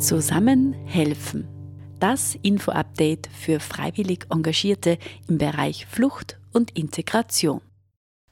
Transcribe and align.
Zusammen 0.00 0.72
helfen. 0.86 1.46
Das 1.98 2.34
Info-Update 2.40 3.28
für 3.38 3.60
freiwillig 3.60 4.24
Engagierte 4.30 4.96
im 5.28 5.36
Bereich 5.36 5.84
Flucht 5.84 6.38
und 6.54 6.74
Integration. 6.74 7.60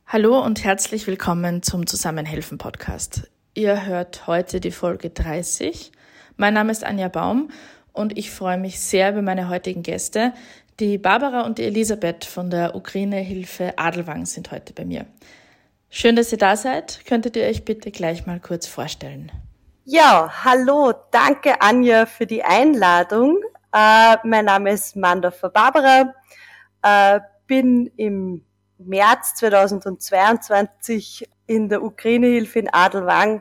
Hallo 0.07 0.43
und 0.43 0.65
herzlich 0.65 1.07
willkommen 1.07 1.63
zum 1.63 1.87
Zusammenhelfen 1.87 2.57
Podcast. 2.57 3.31
Ihr 3.53 3.85
hört 3.85 4.27
heute 4.27 4.61
die 4.61 4.71
Folge 4.71 5.11
30. 5.11 5.93
Mein 6.39 6.55
Name 6.55 6.73
ist 6.73 6.85
Anja 6.85 7.09
Baum 7.09 7.51
und 7.93 8.17
ich 8.17 8.31
freue 8.31 8.57
mich 8.57 8.81
sehr 8.81 9.11
über 9.11 9.21
meine 9.21 9.51
heutigen 9.51 9.83
Gäste. 9.83 10.33
Die 10.81 10.97
Barbara 10.97 11.43
und 11.43 11.59
die 11.59 11.65
Elisabeth 11.65 12.25
von 12.25 12.49
der 12.49 12.77
Ukraine-Hilfe 12.77 13.77
Adelwang 13.77 14.25
sind 14.25 14.53
heute 14.53 14.73
bei 14.73 14.87
mir. 14.87 15.05
Schön, 15.91 16.17
dass 16.17 16.33
ihr 16.33 16.39
da 16.39 16.57
seid. 16.57 17.05
Könntet 17.05 17.37
ihr 17.37 17.45
euch 17.45 17.67
bitte 17.67 17.91
gleich 17.91 18.25
mal 18.25 18.41
kurz 18.41 18.67
vorstellen? 18.67 19.31
Ja, 19.91 20.45
hallo, 20.45 20.93
danke 21.13 21.63
Anja 21.63 22.05
für 22.05 22.27
die 22.27 22.45
Einladung. 22.45 23.41
Äh, 23.73 24.17
mein 24.23 24.45
Name 24.45 24.73
ist 24.73 24.97
Mandorfer 24.97 25.49
Barbara, 25.49 26.13
äh, 26.83 27.21
bin 27.47 27.87
im 27.97 28.45
März 28.77 29.37
2022 29.37 31.27
in 31.47 31.71
der 31.71 31.83
Ukraine-Hilfe 31.83 32.59
in 32.59 32.69
Adelwang 32.71 33.41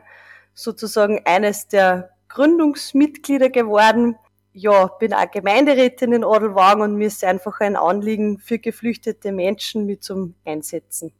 sozusagen 0.54 1.20
eines 1.26 1.68
der 1.68 2.16
Gründungsmitglieder 2.28 3.50
geworden. 3.50 4.16
Ja, 4.54 4.86
bin 4.86 5.12
auch 5.12 5.30
Gemeinderätin 5.30 6.14
in 6.14 6.24
Adelwang 6.24 6.80
und 6.80 6.94
mir 6.94 7.08
ist 7.08 7.22
einfach 7.24 7.60
ein 7.60 7.76
Anliegen 7.76 8.38
für 8.38 8.58
geflüchtete 8.58 9.32
Menschen 9.32 9.84
mit 9.84 10.02
zum 10.02 10.34
Einsetzen. 10.46 11.12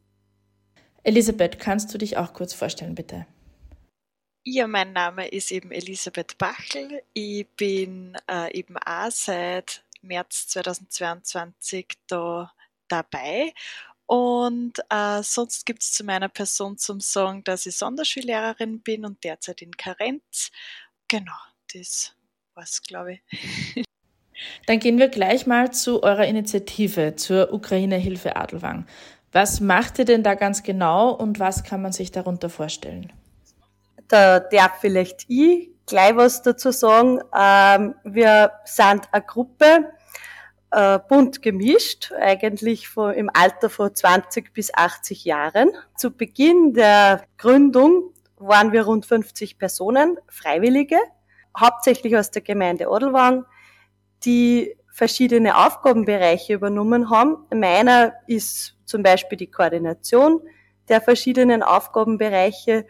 Elisabeth, 1.03 1.59
kannst 1.59 1.93
du 1.93 1.99
dich 1.99 2.17
auch 2.17 2.33
kurz 2.33 2.55
vorstellen, 2.55 2.95
bitte? 2.95 3.27
Ja, 4.51 4.65
mein 4.65 4.93
Name 4.93 5.27
ist 5.27 5.51
eben 5.51 5.71
Elisabeth 5.71 6.35
Bachel. 6.39 7.03
Ich 7.13 7.45
bin 7.49 8.17
äh, 8.27 8.51
eben 8.57 8.77
auch 8.77 9.11
seit 9.11 9.83
März 10.01 10.47
2022 10.47 11.85
da 12.07 12.51
dabei. 12.87 13.53
Und 14.07 14.79
äh, 14.89 15.21
sonst 15.21 15.67
gibt 15.67 15.83
es 15.83 15.91
zu 15.91 16.03
meiner 16.03 16.29
Person 16.29 16.79
zum 16.79 16.99
Sagen, 16.99 17.43
dass 17.43 17.67
ich 17.67 17.77
Sonderschullehrerin 17.77 18.81
bin 18.81 19.05
und 19.05 19.23
derzeit 19.23 19.61
in 19.61 19.77
Karenz. 19.77 20.49
Genau, 21.07 21.37
das 21.71 22.15
war's, 22.55 22.81
glaube 22.81 23.19
ich. 23.29 23.85
Dann 24.65 24.79
gehen 24.79 24.97
wir 24.97 25.09
gleich 25.09 25.45
mal 25.45 25.71
zu 25.71 26.01
eurer 26.01 26.25
Initiative 26.25 27.15
zur 27.15 27.53
Ukraine-Hilfe 27.53 28.35
Adelwang. 28.35 28.87
Was 29.31 29.59
macht 29.59 29.99
ihr 29.99 30.05
denn 30.05 30.23
da 30.23 30.33
ganz 30.33 30.63
genau 30.63 31.11
und 31.11 31.39
was 31.39 31.63
kann 31.63 31.83
man 31.83 31.91
sich 31.91 32.11
darunter 32.11 32.49
vorstellen? 32.49 33.13
Da 34.09 34.39
darf 34.39 34.79
vielleicht 34.81 35.25
ich 35.29 35.69
gleich 35.85 36.15
was 36.15 36.41
dazu 36.41 36.71
sagen. 36.71 37.21
Ähm, 37.35 37.95
wir 38.03 38.51
sind 38.65 39.07
eine 39.11 39.23
Gruppe, 39.23 39.91
äh, 40.71 40.99
bunt 41.07 41.41
gemischt, 41.41 42.11
eigentlich 42.19 42.89
von, 42.89 43.13
im 43.13 43.29
Alter 43.33 43.69
von 43.69 43.93
20 43.93 44.53
bis 44.53 44.73
80 44.73 45.25
Jahren. 45.25 45.71
Zu 45.95 46.11
Beginn 46.11 46.73
der 46.73 47.23
Gründung 47.37 48.13
waren 48.37 48.71
wir 48.71 48.83
rund 48.83 49.05
50 49.05 49.57
Personen, 49.57 50.17
Freiwillige, 50.27 50.97
hauptsächlich 51.59 52.15
aus 52.15 52.31
der 52.31 52.41
Gemeinde 52.41 52.89
Odelwang, 52.89 53.45
die 54.23 54.75
verschiedene 54.91 55.57
Aufgabenbereiche 55.57 56.53
übernommen 56.53 57.09
haben. 57.09 57.37
Meiner 57.53 58.13
ist 58.27 58.75
zum 58.85 59.03
Beispiel 59.03 59.37
die 59.37 59.49
Koordination 59.49 60.41
der 60.87 61.01
verschiedenen 61.01 61.63
Aufgabenbereiche 61.63 62.85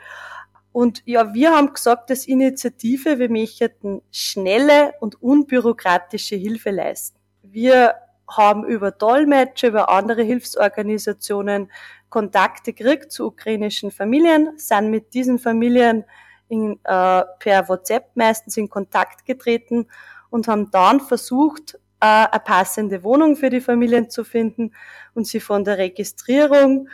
und 0.79 1.03
ja, 1.03 1.33
wir 1.33 1.51
haben 1.51 1.73
gesagt, 1.73 2.09
als 2.09 2.25
Initiative, 2.25 3.19
wir 3.19 3.29
möchten 3.29 4.01
schnelle 4.11 4.93
und 5.01 5.21
unbürokratische 5.21 6.37
Hilfe 6.37 6.71
leisten. 6.71 7.19
Wir 7.41 7.95
haben 8.29 8.63
über 8.63 8.91
Dolmetscher, 8.91 9.67
über 9.67 9.89
andere 9.89 10.23
Hilfsorganisationen 10.23 11.69
Kontakte 12.07 12.71
gekriegt 12.71 13.11
zu 13.11 13.27
ukrainischen 13.27 13.91
Familien, 13.91 14.57
sind 14.57 14.89
mit 14.89 15.13
diesen 15.13 15.37
Familien 15.37 16.05
in, 16.47 16.79
äh, 16.85 17.23
per 17.39 17.67
WhatsApp 17.67 18.11
meistens 18.15 18.55
in 18.55 18.69
Kontakt 18.69 19.25
getreten 19.25 19.85
und 20.29 20.47
haben 20.47 20.71
dann 20.71 21.01
versucht, 21.01 21.73
äh, 21.99 22.05
eine 22.05 22.39
passende 22.39 23.03
Wohnung 23.03 23.35
für 23.35 23.49
die 23.49 23.59
Familien 23.59 24.09
zu 24.09 24.23
finden 24.23 24.71
und 25.13 25.27
sie 25.27 25.41
von 25.41 25.65
der 25.65 25.77
Registrierung 25.77 26.87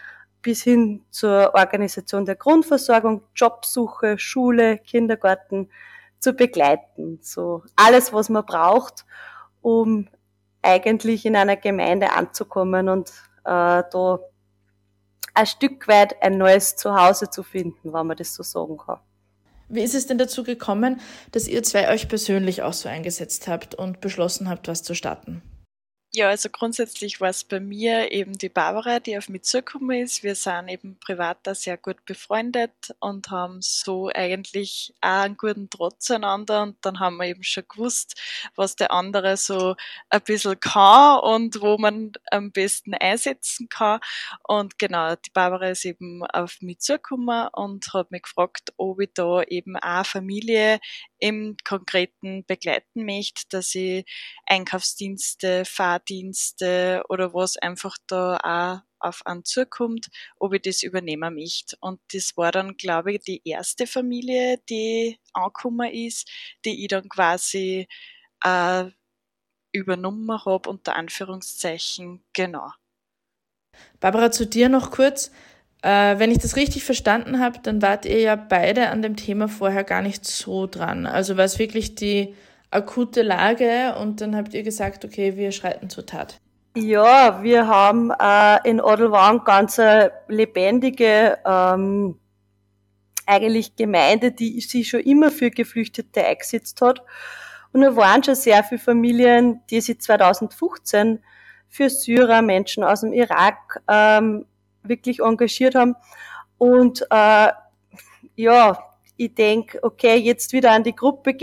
bis 0.46 0.62
hin 0.62 1.04
zur 1.10 1.56
Organisation 1.56 2.24
der 2.24 2.36
Grundversorgung, 2.36 3.24
Jobsuche, 3.36 4.20
Schule, 4.20 4.78
Kindergarten 4.78 5.72
zu 6.20 6.34
begleiten. 6.34 7.18
So 7.24 7.64
alles, 7.76 8.14
was 8.14 8.30
man 8.30 8.46
braucht, 8.46 9.06
um 9.64 10.08
eigentlich 10.62 11.26
in 11.26 11.36
einer 11.36 11.56
Gemeinde 11.56 12.12
anzukommen 12.12 12.90
und 12.90 13.10
äh, 13.44 13.82
da 13.92 14.20
ein 15.34 15.48
Stück 15.48 15.88
weit 15.88 16.22
ein 16.22 16.38
neues 16.38 16.76
Zuhause 16.76 17.32
zu 17.32 17.42
finden, 17.42 17.92
wenn 17.92 18.06
man 18.06 18.16
das 18.16 18.36
so 18.36 18.44
sagen 18.44 18.78
kann. 18.78 19.00
Wie 19.68 19.82
ist 19.82 19.96
es 19.96 20.06
denn 20.06 20.20
dazu 20.20 20.44
gekommen, 20.44 21.02
dass 21.32 21.48
ihr 21.48 21.64
zwei 21.64 21.92
euch 21.92 22.08
persönlich 22.08 22.62
auch 22.62 22.74
so 22.74 22.88
eingesetzt 22.88 23.48
habt 23.48 23.74
und 23.74 24.00
beschlossen 24.00 24.48
habt, 24.48 24.68
was 24.68 24.84
zu 24.84 24.94
starten? 24.94 25.42
Ja, 26.16 26.30
also 26.30 26.48
grundsätzlich 26.50 27.20
war 27.20 27.28
es 27.28 27.44
bei 27.44 27.60
mir 27.60 28.10
eben 28.14 28.38
die 28.38 28.48
Barbara, 28.48 29.02
die 29.02 29.18
auf 29.18 29.28
mich 29.28 29.44
zugekommen 29.44 30.02
ist. 30.02 30.24
Wir 30.24 30.36
sind 30.36 30.70
eben 30.70 30.98
privat 30.98 31.40
da 31.44 31.54
sehr 31.54 31.76
gut 31.76 32.06
befreundet 32.06 32.72
und 33.02 33.30
haben 33.32 33.58
so 33.62 34.10
eigentlich 34.16 34.94
auch 35.02 35.24
einen 35.24 35.36
guten 35.36 35.70
Draht 35.70 36.02
zueinander 36.02 36.64
und 36.64 36.78
dann 36.84 37.02
haben 37.02 37.18
wir 37.18 37.26
eben 37.26 37.44
schon 37.44 37.66
gewusst, 37.68 38.16
was 38.56 38.78
der 38.78 38.92
andere 38.92 39.36
so 39.36 39.76
ein 40.10 40.22
bisschen 40.22 40.58
kann 40.62 41.20
und 41.20 41.60
wo 41.60 41.78
man 41.78 42.14
am 42.32 42.54
besten 42.54 42.94
einsetzen 42.94 43.68
kann. 43.68 44.00
Und 44.48 44.80
genau, 44.80 45.16
die 45.16 45.32
Barbara 45.34 45.72
ist 45.72 45.84
eben 45.84 46.26
auf 46.28 46.62
mich 46.62 46.80
zugekommen 46.80 47.50
und 47.52 47.94
hat 47.94 48.12
mich 48.12 48.22
gefragt, 48.22 48.72
ob 48.78 49.02
ich 49.02 49.10
da 49.16 49.44
eben 49.44 49.76
auch 49.76 50.06
Familie 50.06 50.80
im 51.20 51.58
Konkreten 51.66 52.46
begleiten 52.46 53.04
möchte, 53.04 53.44
dass 53.50 53.76
ich 53.76 54.06
Einkaufsdienste, 54.46 55.66
Fahrdienste 56.06 57.04
oder 57.10 57.34
was 57.34 57.58
einfach 57.58 57.98
da 58.08 58.38
auch 58.38 58.82
auf 59.00 59.26
einen 59.26 59.44
zukommt, 59.44 60.08
ob 60.40 60.54
ich 60.54 60.62
das 60.62 60.84
übernehmen 60.84 61.36
möchte. 61.36 61.76
Und 61.80 62.00
das 62.14 62.36
war 62.38 62.52
dann, 62.52 62.76
glaube 62.78 63.14
ich, 63.14 63.22
die 63.22 63.42
erste 63.46 63.88
Familie, 63.88 64.58
die 64.70 65.20
angekommen 65.34 65.92
ist, 65.92 66.30
die 66.66 66.84
ich 66.84 66.88
dann 66.88 67.08
quasi 67.10 67.88
äh, 68.44 68.86
übernommen 69.72 70.32
habe, 70.46 70.70
unter 70.70 70.96
Anführungszeichen, 70.96 72.24
genau. 72.34 72.72
Barbara, 74.00 74.32
zu 74.32 74.48
dir 74.48 74.70
noch 74.70 74.90
kurz. 74.90 75.32
Äh, 75.84 76.18
wenn 76.18 76.32
ich 76.32 76.40
das 76.40 76.56
richtig 76.56 76.84
verstanden 76.84 77.40
habe, 77.40 77.60
dann 77.62 77.82
wart 77.82 78.06
ihr 78.06 78.20
ja 78.20 78.36
beide 78.36 78.90
an 78.90 79.02
dem 79.02 79.18
Thema 79.18 79.48
vorher 79.48 79.84
gar 79.84 80.02
nicht 80.02 80.26
so 80.26 80.66
dran. 80.66 81.06
Also 81.06 81.38
war 81.38 81.44
es 81.44 81.60
wirklich 81.60 81.94
die 81.96 82.34
akute 82.76 83.22
Lage 83.22 83.96
und 84.00 84.22
dann 84.22 84.36
habt 84.36 84.54
ihr 84.54 84.64
gesagt, 84.64 85.06
okay, 85.06 85.36
wir 85.38 85.52
schreiten 85.52 85.90
zur 85.90 86.06
Tat. 86.06 86.40
Ja, 86.78 87.42
wir 87.42 87.68
haben 87.68 88.12
äh, 88.12 88.70
in 88.70 88.82
Odelwang 88.82 89.46
ganz 89.46 89.80
eine 89.80 90.12
lebendige 90.28 91.38
ähm, 91.46 92.20
eigentlich 93.26 93.76
Gemeinde, 93.76 94.32
die 94.32 94.60
sich 94.60 94.90
schon 94.90 95.00
immer 95.00 95.32
für 95.32 95.50
Geflüchtete 95.52 96.26
eingesetzt 96.26 96.82
hat. 96.82 97.02
Und 97.72 97.82
da 97.82 97.96
waren 97.96 98.24
schon 98.24 98.36
sehr 98.36 98.64
viele 98.64 98.80
Familien, 98.80 99.62
die 99.70 99.82
sich 99.82 100.00
2015 100.02 101.24
für 101.70 101.90
Syrer, 101.90 102.42
Menschen 102.42 102.84
aus 102.84 103.02
dem 103.02 103.14
Irak 103.14 103.82
ähm, 103.88 104.46
wirklich 104.84 105.20
engagiert 105.20 105.76
haben. 105.76 105.96
Und 106.58 107.06
äh, 107.10 107.50
ja, 108.36 108.80
ich 109.18 109.34
denke, 109.34 109.80
okay, 109.82 110.18
jetzt 110.18 110.54
wieder 110.54 110.72
an 110.72 110.84
die 110.84 110.96
Gruppe 110.96 111.34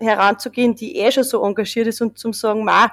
heranzugehen, 0.00 0.74
die 0.74 0.96
eh 0.96 1.12
schon 1.12 1.24
so 1.24 1.44
engagiert 1.44 1.86
ist 1.86 2.00
und 2.00 2.18
zum 2.18 2.32
sagen, 2.32 2.64
ma, 2.64 2.90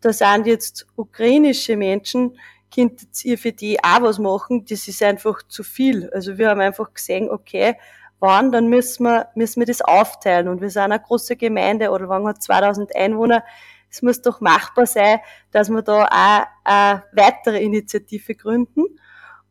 da 0.00 0.12
sind 0.12 0.46
jetzt 0.46 0.86
ukrainische 0.96 1.76
Menschen, 1.76 2.38
könntet 2.74 3.24
ihr 3.24 3.38
für 3.38 3.52
die 3.52 3.82
auch 3.82 4.02
was 4.02 4.18
machen, 4.18 4.64
das 4.68 4.88
ist 4.88 5.02
einfach 5.02 5.42
zu 5.48 5.62
viel. 5.62 6.10
Also 6.10 6.38
wir 6.38 6.50
haben 6.50 6.60
einfach 6.60 6.92
gesehen, 6.92 7.30
okay, 7.30 7.76
wann, 8.18 8.52
dann 8.52 8.68
müssen 8.68 9.04
wir, 9.04 9.28
müssen 9.34 9.60
wir 9.60 9.66
das 9.66 9.82
aufteilen. 9.82 10.48
Und 10.48 10.60
wir 10.60 10.70
sind 10.70 10.82
eine 10.82 11.00
große 11.00 11.36
Gemeinde, 11.36 11.90
oder 11.90 12.08
wann 12.08 12.26
hat 12.26 12.42
2000 12.42 12.94
Einwohner, 12.94 13.44
es 13.90 14.02
muss 14.02 14.20
doch 14.20 14.40
machbar 14.40 14.86
sein, 14.86 15.20
dass 15.52 15.70
wir 15.70 15.82
da 15.82 16.04
auch 16.04 16.46
eine 16.64 17.04
weitere 17.12 17.62
Initiative 17.62 18.34
gründen. 18.34 18.84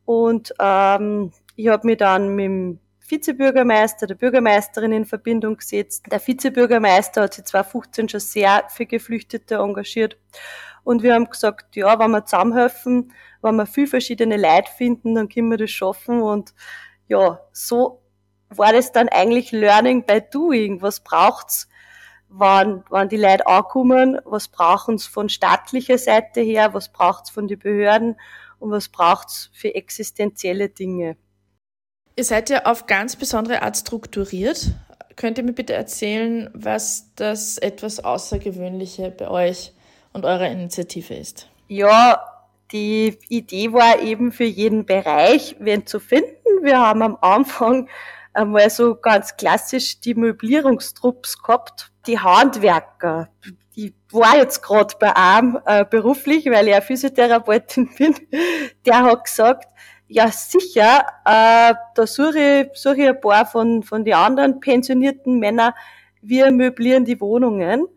Und 0.04 0.54
ähm, 0.60 1.32
ich 1.56 1.68
habe 1.70 1.88
mich 1.88 1.98
dann 1.98 2.36
mit 2.36 2.46
dem 2.46 2.80
Vizebürgermeister, 3.08 4.08
der 4.08 4.16
Bürgermeisterin 4.16 4.92
in 4.92 5.06
Verbindung 5.06 5.58
gesetzt. 5.58 6.06
Der 6.12 6.20
Vizebürgermeister 6.20 7.24
hat 7.24 7.36
sich 7.36 7.46
2015 7.46 8.10
schon 8.10 8.20
sehr 8.20 8.66
für 8.70 8.86
Geflüchtete 8.86 9.56
engagiert. 9.56 10.18
Und 10.84 11.04
wir 11.04 11.14
haben 11.14 11.30
gesagt, 11.30 11.76
ja, 11.76 11.98
wenn 12.00 12.12
wir 12.12 12.26
zusammenhelfen, 12.26 13.12
wenn 13.42 13.56
wir 13.56 13.66
viel 13.66 13.88
verschiedene 13.88 14.38
Leute 14.38 14.72
finden, 14.76 15.16
dann 15.16 15.30
können 15.30 15.50
wir 15.50 15.58
das 15.58 15.72
schaffen. 15.72 16.22
Und 16.22 16.54
ja, 17.08 17.40
so 17.52 18.02
war 18.50 18.74
das 18.74 18.92
dann 18.92 19.10
eigentlich 19.10 19.52
Learning 19.52 20.06
by 20.06 20.22
Doing. 20.32 20.82
Was 20.82 21.00
braucht's? 21.00 21.68
wann, 22.38 22.84
wann 22.90 23.10
die 23.10 23.18
Leute 23.18 23.48
ankommen, 23.48 24.20
was 24.26 24.48
brauchen 24.48 24.98
sie 24.98 25.10
von 25.10 25.30
staatlicher 25.30 25.98
Seite 25.98 26.42
her, 26.42 26.74
was 26.74 26.92
braucht 26.92 27.26
es 27.26 27.30
von 27.30 27.48
den 27.48 27.60
Behörden 27.60 28.20
und 28.60 28.72
was 28.72 28.90
braucht 28.90 29.30
es 29.30 29.50
für 29.54 29.74
existenzielle 29.74 30.70
Dinge. 30.70 31.18
Ihr 32.18 32.24
seid 32.24 32.50
ja 32.50 32.66
auf 32.66 32.88
ganz 32.88 33.18
besondere 33.18 33.62
Art 33.62 33.76
strukturiert. 33.76 34.72
Könnt 35.18 35.38
ihr 35.38 35.44
mir 35.44 35.54
bitte 35.54 35.74
erzählen, 35.74 36.50
was 36.54 37.12
das 37.16 37.58
etwas 37.58 38.04
Außergewöhnliche 38.04 39.12
bei 39.12 39.30
euch 39.30 39.74
und 40.14 40.26
eurer 40.26 40.48
Initiative 40.48 41.14
ist? 41.14 41.50
Ja, 41.68 42.24
die 42.72 43.20
Idee 43.28 43.74
war 43.74 44.00
eben 44.02 44.32
für 44.32 44.46
jeden 44.46 44.86
Bereich, 44.86 45.58
wen 45.60 45.86
zu 45.86 46.00
finden. 46.00 46.32
Wir 46.62 46.80
haben 46.80 47.02
am 47.02 47.18
Anfang 47.20 47.90
einmal 48.34 48.70
so 48.70 48.96
ganz 48.96 49.36
klassisch 49.36 50.00
die 50.00 50.16
Möblierungstrupps 50.16 51.42
gehabt, 51.42 51.92
die 52.08 52.20
Handwerker. 52.20 53.30
Ich 53.76 53.94
war 54.12 54.38
jetzt 54.38 54.62
gerade 54.64 54.96
bei 55.00 55.16
einem 55.16 55.60
äh, 55.66 55.84
beruflich, 55.84 56.46
weil 56.46 56.68
ich 56.68 56.74
eine 56.74 56.82
Physiotherapeutin 56.82 57.90
bin. 57.98 58.16
Der 58.86 59.04
hat 59.04 59.26
gesagt, 59.26 59.68
ja 60.08 60.32
sicher, 60.32 61.06
äh, 61.26 61.74
da 61.96 62.08
suche 62.08 62.40
ich, 62.40 62.80
suche 62.80 63.02
ich 63.02 63.08
ein 63.10 63.22
paar 63.22 63.46
von, 63.46 63.84
von 63.84 64.04
den 64.06 64.14
anderen 64.14 64.60
pensionierten 64.60 65.40
Männern, 65.40 65.74
wir 66.22 66.52
möblieren 66.52 67.06
die 67.06 67.20
Wohnungen. 67.22 67.88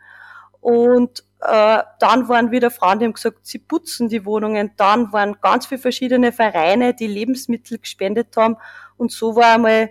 Und 0.60 1.24
äh, 1.40 1.82
dann 2.00 2.28
waren 2.28 2.50
wieder 2.50 2.70
Frauen, 2.70 2.98
die 2.98 3.04
haben 3.04 3.12
gesagt, 3.12 3.46
sie 3.46 3.58
putzen 3.58 4.08
die 4.08 4.24
Wohnungen. 4.24 4.72
Dann 4.76 5.12
waren 5.12 5.36
ganz 5.40 5.66
viele 5.66 5.80
verschiedene 5.80 6.32
Vereine, 6.32 6.94
die 6.94 7.06
Lebensmittel 7.06 7.78
gespendet 7.78 8.36
haben. 8.36 8.56
Und 8.96 9.12
so 9.12 9.36
war 9.36 9.54
einmal 9.54 9.90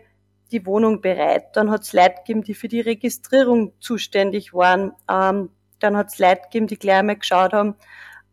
die 0.51 0.65
Wohnung 0.65 1.01
bereit. 1.01 1.55
Dann 1.55 1.71
hat 1.71 1.81
es 1.81 1.93
Leute 1.93 2.15
gegeben, 2.17 2.43
die 2.43 2.53
für 2.53 2.67
die 2.67 2.81
Registrierung 2.81 3.73
zuständig 3.79 4.53
waren. 4.53 4.93
Ähm, 5.09 5.49
dann 5.79 5.95
hat 5.95 6.07
es 6.07 6.19
Leute 6.19 6.41
gegeben, 6.43 6.67
die 6.67 6.77
gleich 6.77 6.99
einmal 6.99 7.17
geschaut 7.17 7.53
haben, 7.53 7.75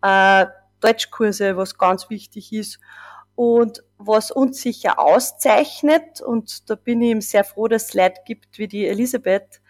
äh, 0.02 0.46
Deutschkurse, 0.80 1.56
was 1.56 1.78
ganz 1.78 2.10
wichtig 2.10 2.52
ist. 2.52 2.78
Und 3.36 3.82
was 3.98 4.30
uns 4.30 4.60
sicher 4.60 4.98
auszeichnet, 4.98 6.20
und 6.20 6.70
da 6.70 6.76
bin 6.76 7.02
ich 7.02 7.10
eben 7.10 7.20
sehr 7.20 7.44
froh, 7.44 7.68
dass 7.68 7.86
es 7.86 7.94
Leute 7.94 8.20
gibt 8.24 8.58
wie 8.58 8.68
die 8.68 8.86
Elisabeth, 8.86 9.60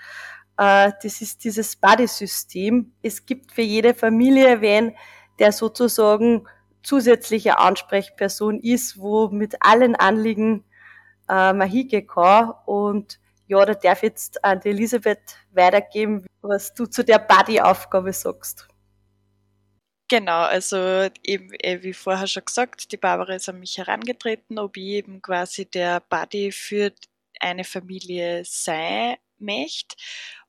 äh, 0.59 0.93
das 1.03 1.21
ist 1.21 1.45
dieses 1.45 1.77
Buddy-System. 1.77 2.93
Es 3.03 3.25
gibt 3.27 3.53
für 3.53 3.63
jede 3.63 3.95
Familie 3.95 4.61
wen, 4.61 4.95
der 5.39 5.53
sozusagen 5.53 6.47
zusätzliche 6.83 7.59
Ansprechperson 7.59 8.61
ist, 8.61 8.99
wo 8.99 9.29
mit 9.29 9.57
allen 9.61 9.97
Anliegen 9.97 10.65
äh, 11.29 11.53
man 11.53 11.69
hingehen 11.69 12.07
kann. 12.07 12.53
Und 12.67 13.19
ja, 13.47 13.65
da 13.65 13.75
darf 13.75 13.99
ich 13.99 14.11
jetzt 14.11 14.45
an 14.45 14.61
die 14.61 14.71
Elisabeth 14.71 15.39
weitergeben, 15.53 16.27
was 16.43 16.75
du 16.75 16.87
zu 16.87 17.03
der 17.05 17.19
Buddy-Aufgabe 17.19 18.13
sagst. 18.13 18.69
Genau, 20.11 20.41
also 20.43 20.77
eben 21.23 21.51
äh, 21.61 21.83
wie 21.83 21.95
vorher 21.95 22.27
schon 22.27 22.45
gesagt, 22.45 22.93
die 22.93 22.99
Barbara 22.99 23.35
ist 23.35 23.49
an 23.49 23.59
mich 23.61 23.79
herangetreten, 23.79 24.59
ob 24.59 24.77
ich 24.77 24.85
eben 24.85 25.23
quasi 25.23 25.65
der 25.65 26.01
Buddy 26.01 26.53
für 26.53 26.93
eine 27.41 27.65
Familie 27.65 28.43
sein 28.45 29.17
möchte. 29.39 29.97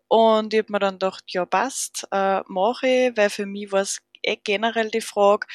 Und 0.10 0.54
ich 0.54 0.60
habe 0.60 0.72
mir 0.74 0.80
dann 0.80 0.96
gedacht, 0.96 1.24
ja 1.30 1.46
passt, 1.46 2.06
äh, 2.12 2.42
mache 2.48 2.88
ich, 2.88 3.18
weil 3.18 3.30
für 3.30 3.46
mich 3.46 3.72
war 3.72 3.82
es 3.82 4.02
eh 4.24 4.36
generell 4.38 4.90
die 4.92 5.02
Frage, 5.02 5.48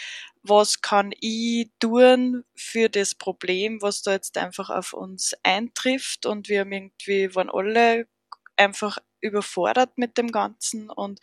was 0.42 0.80
kann 0.80 1.12
ich 1.20 1.68
tun 1.78 2.44
für 2.56 2.88
das 2.88 3.14
Problem, 3.14 3.82
was 3.82 4.02
da 4.02 4.12
jetzt 4.12 4.38
einfach 4.38 4.70
auf 4.70 4.94
uns 4.94 5.34
eintrifft. 5.42 6.24
Und 6.26 6.48
wir 6.48 6.60
haben 6.60 6.72
irgendwie, 6.72 7.34
waren 7.34 7.50
alle 7.50 8.06
einfach 8.56 8.98
überfordert 9.20 9.96
mit 9.96 10.18
dem 10.18 10.32
Ganzen 10.32 10.90
und 10.90 11.20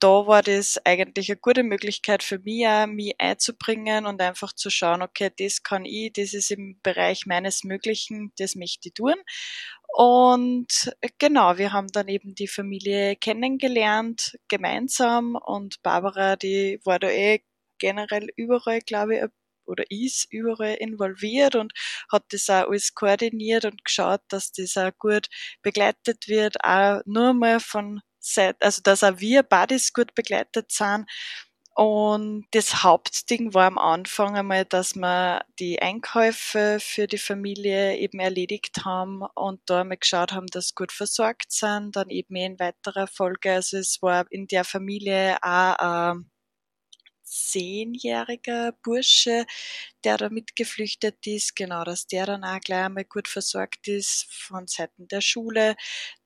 da 0.00 0.26
war 0.26 0.42
das 0.42 0.78
eigentlich 0.84 1.30
eine 1.30 1.38
gute 1.38 1.62
Möglichkeit 1.64 2.22
für 2.22 2.38
mich 2.38 2.66
auch, 2.68 2.86
mich 2.86 3.14
einzubringen 3.18 4.06
und 4.06 4.20
einfach 4.22 4.52
zu 4.52 4.70
schauen, 4.70 5.02
okay, 5.02 5.30
das 5.36 5.62
kann 5.62 5.84
ich, 5.84 6.12
das 6.12 6.34
ist 6.34 6.50
im 6.50 6.78
Bereich 6.82 7.26
meines 7.26 7.64
Möglichen, 7.64 8.32
das 8.38 8.54
möchte 8.54 8.88
ich 8.88 8.94
tun. 8.94 9.14
Und 9.88 10.92
genau, 11.18 11.58
wir 11.58 11.72
haben 11.72 11.88
dann 11.88 12.08
eben 12.08 12.34
die 12.34 12.48
Familie 12.48 13.16
kennengelernt, 13.16 14.38
gemeinsam 14.48 15.34
und 15.34 15.82
Barbara, 15.82 16.36
die 16.36 16.80
war 16.84 16.98
da 16.98 17.08
eh 17.10 17.40
generell 17.78 18.28
überall, 18.36 18.80
glaube 18.80 19.16
ich, 19.16 19.22
oder 19.68 19.84
ist 19.90 20.26
überall 20.30 20.74
involviert 20.74 21.54
und 21.54 21.72
hat 22.10 22.24
das 22.30 22.48
auch 22.50 22.68
alles 22.68 22.94
koordiniert 22.94 23.64
und 23.64 23.84
geschaut, 23.84 24.20
dass 24.28 24.52
das 24.52 24.76
auch 24.76 24.90
gut 24.98 25.28
begleitet 25.62 26.28
wird, 26.28 26.56
auch 26.64 27.00
nur 27.06 27.34
mal 27.34 27.60
von 27.60 28.00
Seite, 28.20 28.58
also 28.60 28.82
dass 28.82 29.04
auch 29.04 29.20
wir 29.20 29.42
Buddies 29.42 29.92
gut 29.92 30.14
begleitet 30.14 30.72
sind. 30.72 31.06
Und 31.74 32.46
das 32.50 32.82
Hauptding 32.82 33.54
war 33.54 33.66
am 33.66 33.78
Anfang 33.78 34.36
einmal, 34.36 34.64
dass 34.64 34.96
wir 34.96 35.44
die 35.60 35.80
Einkäufe 35.80 36.78
für 36.80 37.06
die 37.06 37.18
Familie 37.18 37.96
eben 37.98 38.18
erledigt 38.18 38.84
haben 38.84 39.22
und 39.36 39.60
da 39.66 39.82
einmal 39.82 39.98
geschaut 39.98 40.32
haben, 40.32 40.48
dass 40.48 40.74
gut 40.74 40.90
versorgt 40.90 41.52
sind. 41.52 41.94
Dann 41.94 42.10
eben 42.10 42.34
in 42.34 42.58
weiterer 42.58 43.06
Folge, 43.06 43.52
also 43.52 43.76
es 43.76 44.02
war 44.02 44.26
in 44.30 44.48
der 44.48 44.64
Familie 44.64 45.36
auch 45.40 46.16
äh, 46.16 46.20
zehnjähriger 47.30 48.72
Bursche, 48.82 49.46
der 50.04 50.16
da 50.18 50.28
mitgeflüchtet 50.30 51.26
ist, 51.26 51.56
genau, 51.56 51.84
dass 51.84 52.06
der 52.06 52.26
dann 52.26 52.44
auch 52.44 52.60
gleich 52.60 52.86
einmal 52.86 53.04
gut 53.04 53.28
versorgt 53.28 53.88
ist 53.88 54.26
von 54.32 54.66
Seiten 54.66 55.08
der 55.08 55.20
Schule. 55.20 55.76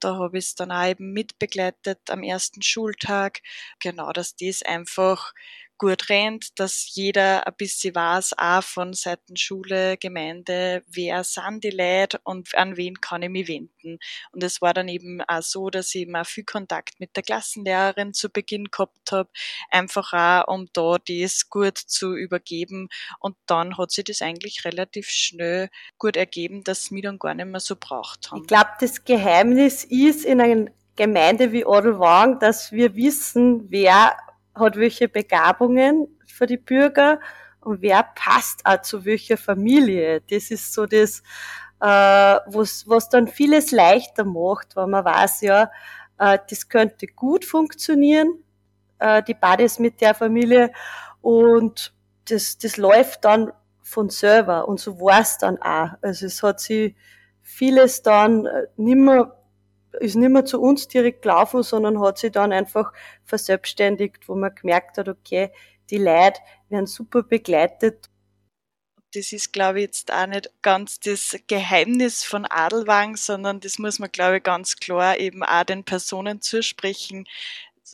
Da 0.01 0.17
habe 0.17 0.39
ich 0.39 0.47
es 0.47 0.55
dann 0.55 0.73
auch 0.73 0.87
eben 0.87 1.13
mitbegleitet 1.13 2.11
am 2.11 2.23
ersten 2.23 2.63
Schultag. 2.63 3.41
Genau, 3.81 4.13
dass 4.13 4.37
das 4.37 4.63
einfach 4.63 5.33
gut 5.83 6.11
rennt, 6.11 6.61
dass 6.61 6.95
jeder 6.95 7.45
ein 7.45 7.55
bisschen 7.59 7.97
weiß, 7.97 8.39
auch 8.39 8.63
von 8.63 8.93
Seiten 8.93 9.37
Schule, 9.37 9.97
Gemeinde, 9.97 10.85
wer 10.87 11.25
sind 11.25 11.65
die 11.65 11.71
Leute 11.71 12.21
und 12.23 12.55
an 12.55 12.77
wen 12.77 13.01
kann 13.01 13.23
ich 13.23 13.31
mich 13.31 13.49
wenden. 13.49 13.99
Und 14.31 14.45
es 14.45 14.63
war 14.63 14.75
dann 14.75 14.87
eben 14.87 15.23
auch 15.23 15.43
so, 15.43 15.71
dass 15.71 15.93
ich 15.97 16.07
auch 16.15 16.25
viel 16.25 16.45
Kontakt 16.45 17.01
mit 17.01 17.17
der 17.17 17.25
Klassenlehrerin 17.25 18.15
zu 18.15 18.31
Beginn 18.31 18.67
gehabt 18.67 19.11
habe, 19.11 19.29
einfach 19.71 20.13
auch, 20.13 20.55
um 20.55 20.69
da 20.73 20.99
das 21.05 21.51
gut 21.51 21.79
zu 21.79 22.15
übergeben. 22.15 22.89
Und 23.19 23.35
dann 23.47 23.77
hat 23.77 23.91
sich 23.91 24.05
das 24.05 24.23
eigentlich 24.23 24.65
relativ 24.65 25.09
schnell 25.09 25.69
gut 25.99 26.17
ergeben, 26.17 26.63
dass 26.63 26.93
wir 26.93 27.03
dann 27.03 27.19
gar 27.19 27.35
nicht 27.35 27.47
mehr 27.47 27.59
so 27.59 27.75
braucht 27.75 28.31
haben. 28.31 28.43
Ich 28.43 28.47
glaube, 28.47 28.71
das 28.79 29.05
Geheimnis 29.05 29.83
ist 29.83 30.25
in 30.25 30.41
einer 30.41 30.71
Gemeinde 30.95 31.51
wie 31.51 31.65
Odelwang, 31.65 32.39
dass 32.39 32.71
wir 32.71 32.95
wissen, 32.95 33.69
wer 33.69 34.17
hat 34.55 34.77
welche 34.77 35.09
Begabungen 35.09 36.09
für 36.27 36.47
die 36.47 36.57
Bürger 36.57 37.21
und 37.61 37.83
wer 37.83 38.03
passt 38.03 38.65
auch 38.65 38.81
zu 38.83 39.05
welcher 39.05 39.37
Familie. 39.37 40.21
Das 40.31 40.51
ist 40.51 40.73
so 40.73 40.87
das, 40.87 41.23
äh, 41.81 41.85
was, 41.85 42.89
was 42.89 43.09
dann 43.09 43.29
vieles 43.29 43.71
leichter 43.71 44.25
macht, 44.25 44.77
weil 44.77 44.87
man 44.87 45.05
weiß 45.05 45.43
ja, 45.43 45.71
äh, 46.19 46.39
das 46.49 46.69
könnte 46.69 47.07
gut 47.07 47.45
funktionieren, 47.45 48.43
äh, 48.99 49.23
die 49.23 49.35
Badis 49.35 49.79
mit 49.79 50.01
der 50.01 50.15
Familie 50.15 50.73
und 51.21 51.95
das, 52.29 52.59
das 52.59 52.77
läuft 52.77 53.25
dann 53.25 53.53
von 53.83 54.11
selber 54.11 54.69
und 54.69 54.81
so 54.81 55.01
war 55.01 55.21
es 55.21 55.39
dann 55.39 55.61
auch. 55.61 55.91
Also 56.03 56.27
es 56.27 56.43
hat 56.43 56.61
sich 56.61 56.95
vieles 57.43 58.03
dann 58.03 58.47
äh, 58.47 58.67
nimmer 58.77 59.37
ist 60.01 60.17
nicht 60.17 60.31
mehr 60.31 60.45
zu 60.45 60.61
uns 60.61 60.89
direkt 60.89 61.23
gelaufen, 61.23 61.63
sondern 61.63 62.01
hat 62.01 62.19
sich 62.19 62.33
dann 62.33 62.53
einfach 62.53 62.93
verselbstständigt, 63.25 64.29
wo 64.29 64.35
man 64.35 64.55
gemerkt 64.55 64.99
hat, 64.99 65.09
okay, 65.09 65.51
die 65.91 65.99
Leute 65.99 66.41
werden 66.69 66.87
super 66.87 67.23
begleitet. 67.23 68.09
Das 69.15 69.33
ist, 69.33 69.53
glaube 69.53 69.81
ich, 69.81 69.87
jetzt 69.87 70.13
auch 70.13 70.27
nicht 70.27 70.51
ganz 70.63 70.99
das 70.99 71.37
Geheimnis 71.47 72.25
von 72.25 72.47
Adelwang, 72.47 73.17
sondern 73.17 73.61
das 73.61 73.79
muss 73.79 73.99
man, 73.99 74.11
glaube 74.11 74.39
ich, 74.39 74.43
ganz 74.43 74.77
klar 74.77 75.19
eben 75.19 75.43
auch 75.43 75.65
den 75.65 75.85
Personen 75.85 76.41
zusprechen, 76.41 77.27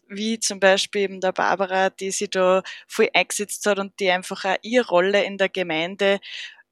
wie 0.06 0.38
zum 0.38 0.60
Beispiel 0.60 1.02
eben 1.02 1.20
der 1.20 1.32
Barbara, 1.32 1.90
die 1.90 2.12
sich 2.12 2.30
da 2.30 2.62
voll 2.86 3.10
eingesetzt 3.12 3.66
hat 3.66 3.80
und 3.80 3.98
die 3.98 4.10
einfach 4.10 4.44
auch 4.44 4.56
ihre 4.62 4.86
Rolle 4.88 5.24
in 5.24 5.38
der 5.38 5.48
Gemeinde 5.48 6.20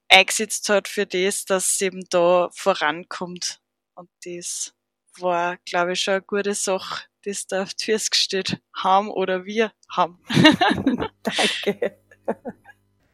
eingesetzt 0.09 0.69
hat 0.69 0.87
für 0.87 1.05
das, 1.05 1.45
dass 1.45 1.77
sie 1.77 1.85
eben 1.85 2.03
da 2.09 2.49
vorankommt. 2.53 3.59
Und 3.95 4.09
das 4.23 4.76
war, 5.21 5.57
glaube 5.65 5.93
ich, 5.93 6.01
schon 6.01 6.15
eine 6.15 6.21
gute 6.21 6.53
Sache, 6.53 7.05
das 7.25 7.47
da 7.47 7.63
auf 7.63 7.73
die 7.73 7.85
Füße 7.85 8.09
gestellt 8.09 8.59
haben 8.75 9.09
oder 9.09 9.45
wir 9.45 9.71
haben. 9.89 10.19
Danke. 11.23 11.97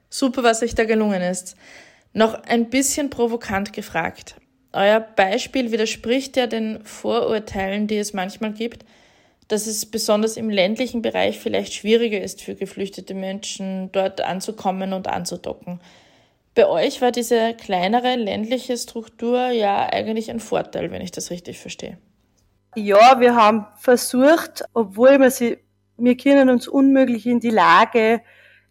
Super, 0.10 0.44
was 0.44 0.62
euch 0.62 0.76
da 0.76 0.84
gelungen 0.86 1.22
ist. 1.22 1.56
Noch 2.14 2.36
ein 2.44 2.70
bisschen 2.70 3.10
provokant 3.10 3.74
gefragt. 3.74 4.36
Euer 4.72 5.00
Beispiel 5.00 5.72
widerspricht 5.72 6.38
ja 6.38 6.48
den 6.48 6.84
Vorurteilen, 6.86 7.88
die 7.88 7.98
es 7.98 8.14
manchmal 8.14 8.54
gibt, 8.54 8.86
dass 9.48 9.68
es 9.68 9.86
besonders 9.86 10.38
im 10.38 10.50
ländlichen 10.50 11.02
Bereich 11.02 11.40
vielleicht 11.40 11.74
schwieriger 11.74 12.22
ist 12.22 12.42
für 12.42 12.56
geflüchtete 12.56 13.14
Menschen, 13.14 13.92
dort 13.92 14.22
anzukommen 14.22 14.94
und 14.94 15.08
anzudocken. 15.08 15.80
Bei 16.56 16.68
euch 16.68 17.02
war 17.02 17.12
diese 17.12 17.56
kleinere 17.56 18.16
ländliche 18.16 18.78
Struktur 18.78 19.50
ja 19.50 19.88
eigentlich 19.92 20.30
ein 20.30 20.40
Vorteil, 20.40 20.92
wenn 20.92 21.02
ich 21.02 21.12
das 21.12 21.32
richtig 21.32 21.60
verstehe. 21.60 21.98
Ja, 22.76 23.20
wir 23.20 23.36
haben 23.36 23.66
versucht, 23.76 24.64
obwohl 24.74 25.20
wir 25.20 25.32
sie, 25.32 25.60
wir 25.98 26.18
können 26.18 26.50
uns 26.50 26.68
unmöglich 26.68 27.26
in 27.26 27.40
die 27.40 27.50
Lage 27.50 28.22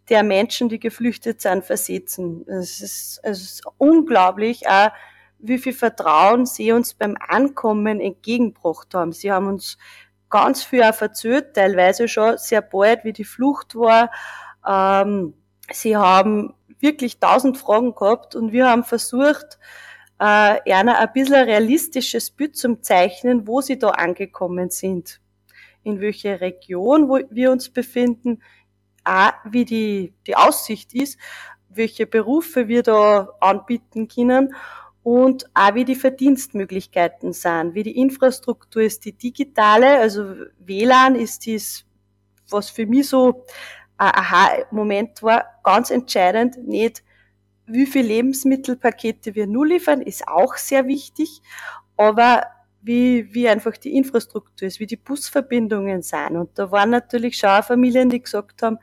der 0.08 0.22
Menschen, 0.22 0.68
die 0.68 0.80
geflüchtet 0.80 1.40
sind, 1.40 1.64
versetzen. 1.64 2.44
Es 2.48 2.80
ist, 2.80 3.20
es 3.22 3.42
ist 3.42 3.62
unglaublich, 3.78 4.68
auch 4.68 4.90
wie 5.38 5.58
viel 5.58 5.72
Vertrauen 5.72 6.46
sie 6.46 6.72
uns 6.72 6.94
beim 6.94 7.16
Ankommen 7.28 8.00
entgegengebracht 8.00 8.94
haben. 8.94 9.12
Sie 9.12 9.30
haben 9.30 9.48
uns 9.48 9.76
ganz 10.30 10.64
viel 10.64 10.82
auch 10.82 10.94
verzögert, 10.94 11.54
teilweise 11.54 12.08
schon 12.08 12.38
sehr 12.38 12.62
bald, 12.62 13.04
wie 13.04 13.12
die 13.12 13.24
Flucht 13.24 13.74
war. 13.74 14.10
Ähm, 14.66 15.34
sie 15.70 15.96
haben 15.96 16.54
wirklich 16.82 17.18
tausend 17.18 17.56
Fragen 17.56 17.94
gehabt 17.94 18.34
und 18.34 18.52
wir 18.52 18.68
haben 18.68 18.84
versucht, 18.84 19.58
äh, 20.18 20.72
einer 20.72 20.98
ein 20.98 21.12
bisschen 21.12 21.34
ein 21.34 21.44
realistisches 21.44 22.30
Bild 22.30 22.56
zum 22.56 22.82
Zeichnen, 22.82 23.46
wo 23.46 23.60
sie 23.60 23.78
da 23.78 23.90
angekommen 23.90 24.70
sind, 24.70 25.20
in 25.82 26.00
welcher 26.00 26.40
Region 26.40 27.08
wo 27.08 27.20
wir 27.30 27.50
uns 27.50 27.70
befinden, 27.70 28.42
auch 29.04 29.32
wie 29.44 29.64
die, 29.64 30.12
die 30.26 30.36
Aussicht 30.36 30.94
ist, 30.94 31.18
welche 31.68 32.06
Berufe 32.06 32.68
wir 32.68 32.82
da 32.82 33.30
anbieten 33.40 34.08
können 34.08 34.54
und 35.02 35.46
auch 35.54 35.74
wie 35.74 35.84
die 35.84 35.96
Verdienstmöglichkeiten 35.96 37.32
sind, 37.32 37.74
wie 37.74 37.82
die 37.82 37.96
Infrastruktur 37.96 38.82
ist, 38.82 39.04
die 39.04 39.12
digitale, 39.12 39.98
also 39.98 40.34
WLAN 40.58 41.16
ist 41.16 41.46
dies, 41.46 41.84
was 42.48 42.70
für 42.70 42.86
mich 42.86 43.08
so 43.08 43.44
ein 44.02 44.14
Aha-Moment 44.14 45.22
war, 45.22 45.44
ganz 45.62 45.90
entscheidend, 45.90 46.58
nicht 46.66 47.02
wie 47.66 47.86
viele 47.86 48.08
Lebensmittelpakete 48.08 49.34
wir 49.34 49.46
nur 49.46 49.66
liefern, 49.66 50.02
ist 50.02 50.26
auch 50.26 50.56
sehr 50.56 50.86
wichtig, 50.86 51.40
aber 51.96 52.42
wie, 52.80 53.32
wie 53.32 53.48
einfach 53.48 53.76
die 53.76 53.96
Infrastruktur 53.96 54.66
ist, 54.66 54.80
wie 54.80 54.86
die 54.86 54.96
Busverbindungen 54.96 56.02
sind. 56.02 56.36
Und 56.36 56.58
da 56.58 56.70
waren 56.72 56.90
natürlich 56.90 57.38
schon 57.38 57.50
auch 57.50 57.64
Familien, 57.64 58.10
die 58.10 58.20
gesagt 58.20 58.62
haben, 58.62 58.78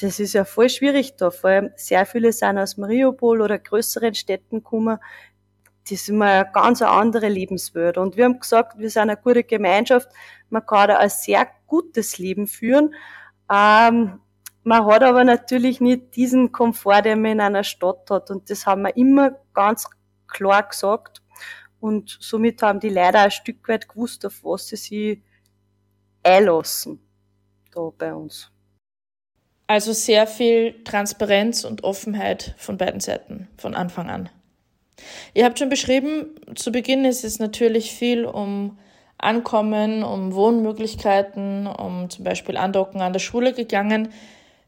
das 0.00 0.20
ist 0.20 0.34
ja 0.34 0.44
voll 0.44 0.68
schwierig 0.68 1.16
da. 1.16 1.30
Vor 1.30 1.50
allem 1.50 1.70
sehr 1.76 2.04
viele 2.04 2.32
sind 2.32 2.58
aus 2.58 2.76
Mariupol 2.76 3.40
oder 3.40 3.58
größeren 3.58 4.14
Städten 4.14 4.56
gekommen. 4.56 4.98
Das 5.84 5.92
ist 5.92 6.08
immer 6.08 6.26
eine 6.26 6.50
ganz 6.52 6.82
andere 6.82 7.28
Lebenswelt. 7.28 7.96
Und 7.96 8.16
wir 8.16 8.24
haben 8.24 8.40
gesagt, 8.40 8.78
wir 8.78 8.90
sind 8.90 9.02
eine 9.02 9.16
gute 9.16 9.44
Gemeinschaft. 9.44 10.08
Man 10.50 10.66
kann 10.66 10.88
da 10.88 10.98
ein 10.98 11.10
sehr 11.10 11.46
gutes 11.66 12.18
Leben 12.18 12.46
führen. 12.46 12.94
Ähm, 13.50 14.20
man 14.64 14.86
hat 14.86 15.02
aber 15.02 15.24
natürlich 15.24 15.80
nicht 15.80 16.16
diesen 16.16 16.50
Komfort, 16.50 17.02
den 17.02 17.22
man 17.22 17.32
in 17.32 17.40
einer 17.40 17.64
Stadt 17.64 18.10
hat. 18.10 18.30
Und 18.30 18.50
das 18.50 18.66
haben 18.66 18.82
wir 18.82 18.96
immer 18.96 19.32
ganz 19.52 19.88
klar 20.26 20.62
gesagt. 20.68 21.22
Und 21.80 22.16
somit 22.20 22.62
haben 22.62 22.80
die 22.80 22.88
Leute 22.88 23.18
ein 23.18 23.30
Stück 23.30 23.68
weit 23.68 23.88
gewusst, 23.88 24.24
auf 24.24 24.42
was 24.42 24.68
sie 24.68 24.76
sich 24.76 25.22
einlassen. 26.22 26.98
Da 27.74 27.90
bei 27.96 28.14
uns. 28.14 28.50
Also 29.66 29.92
sehr 29.92 30.26
viel 30.26 30.82
Transparenz 30.84 31.64
und 31.64 31.84
Offenheit 31.84 32.54
von 32.58 32.78
beiden 32.78 33.00
Seiten 33.00 33.48
von 33.56 33.74
Anfang 33.74 34.10
an. 34.10 34.30
Ihr 35.34 35.44
habt 35.44 35.58
schon 35.58 35.68
beschrieben, 35.68 36.36
zu 36.54 36.72
Beginn 36.72 37.04
ist 37.04 37.24
es 37.24 37.38
natürlich 37.38 37.92
viel 37.92 38.24
um 38.24 38.78
Ankommen, 39.18 40.04
um 40.04 40.34
Wohnmöglichkeiten, 40.34 41.66
um 41.66 42.10
zum 42.10 42.24
Beispiel 42.24 42.56
Andocken 42.56 43.00
an 43.00 43.12
der 43.12 43.20
Schule 43.20 43.52
gegangen. 43.52 44.12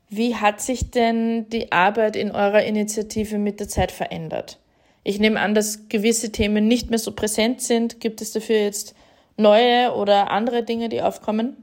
Wie 0.09 0.37
hat 0.37 0.61
sich 0.61 0.91
denn 0.91 1.49
die 1.49 1.73
Arbeit 1.73 2.17
in 2.17 2.31
eurer 2.31 2.63
Initiative 2.63 3.39
mit 3.39 3.61
der 3.61 3.69
Zeit 3.69 3.91
verändert? 3.91 4.59
Ich 5.03 5.19
nehme 5.19 5.41
an, 5.41 5.55
dass 5.55 5.89
gewisse 5.89 6.33
Themen 6.33 6.69
nicht 6.69 6.91
mehr 6.91 6.99
so 6.99 7.13
präsent 7.13 7.63
sind. 7.63 8.01
Gibt 8.01 8.21
es 8.21 8.33
dafür 8.33 8.59
jetzt 8.59 8.95
neue 9.37 9.95
oder 9.95 10.31
andere 10.31 10.63
Dinge, 10.65 10.89
die 10.89 11.03
aufkommen? 11.03 11.57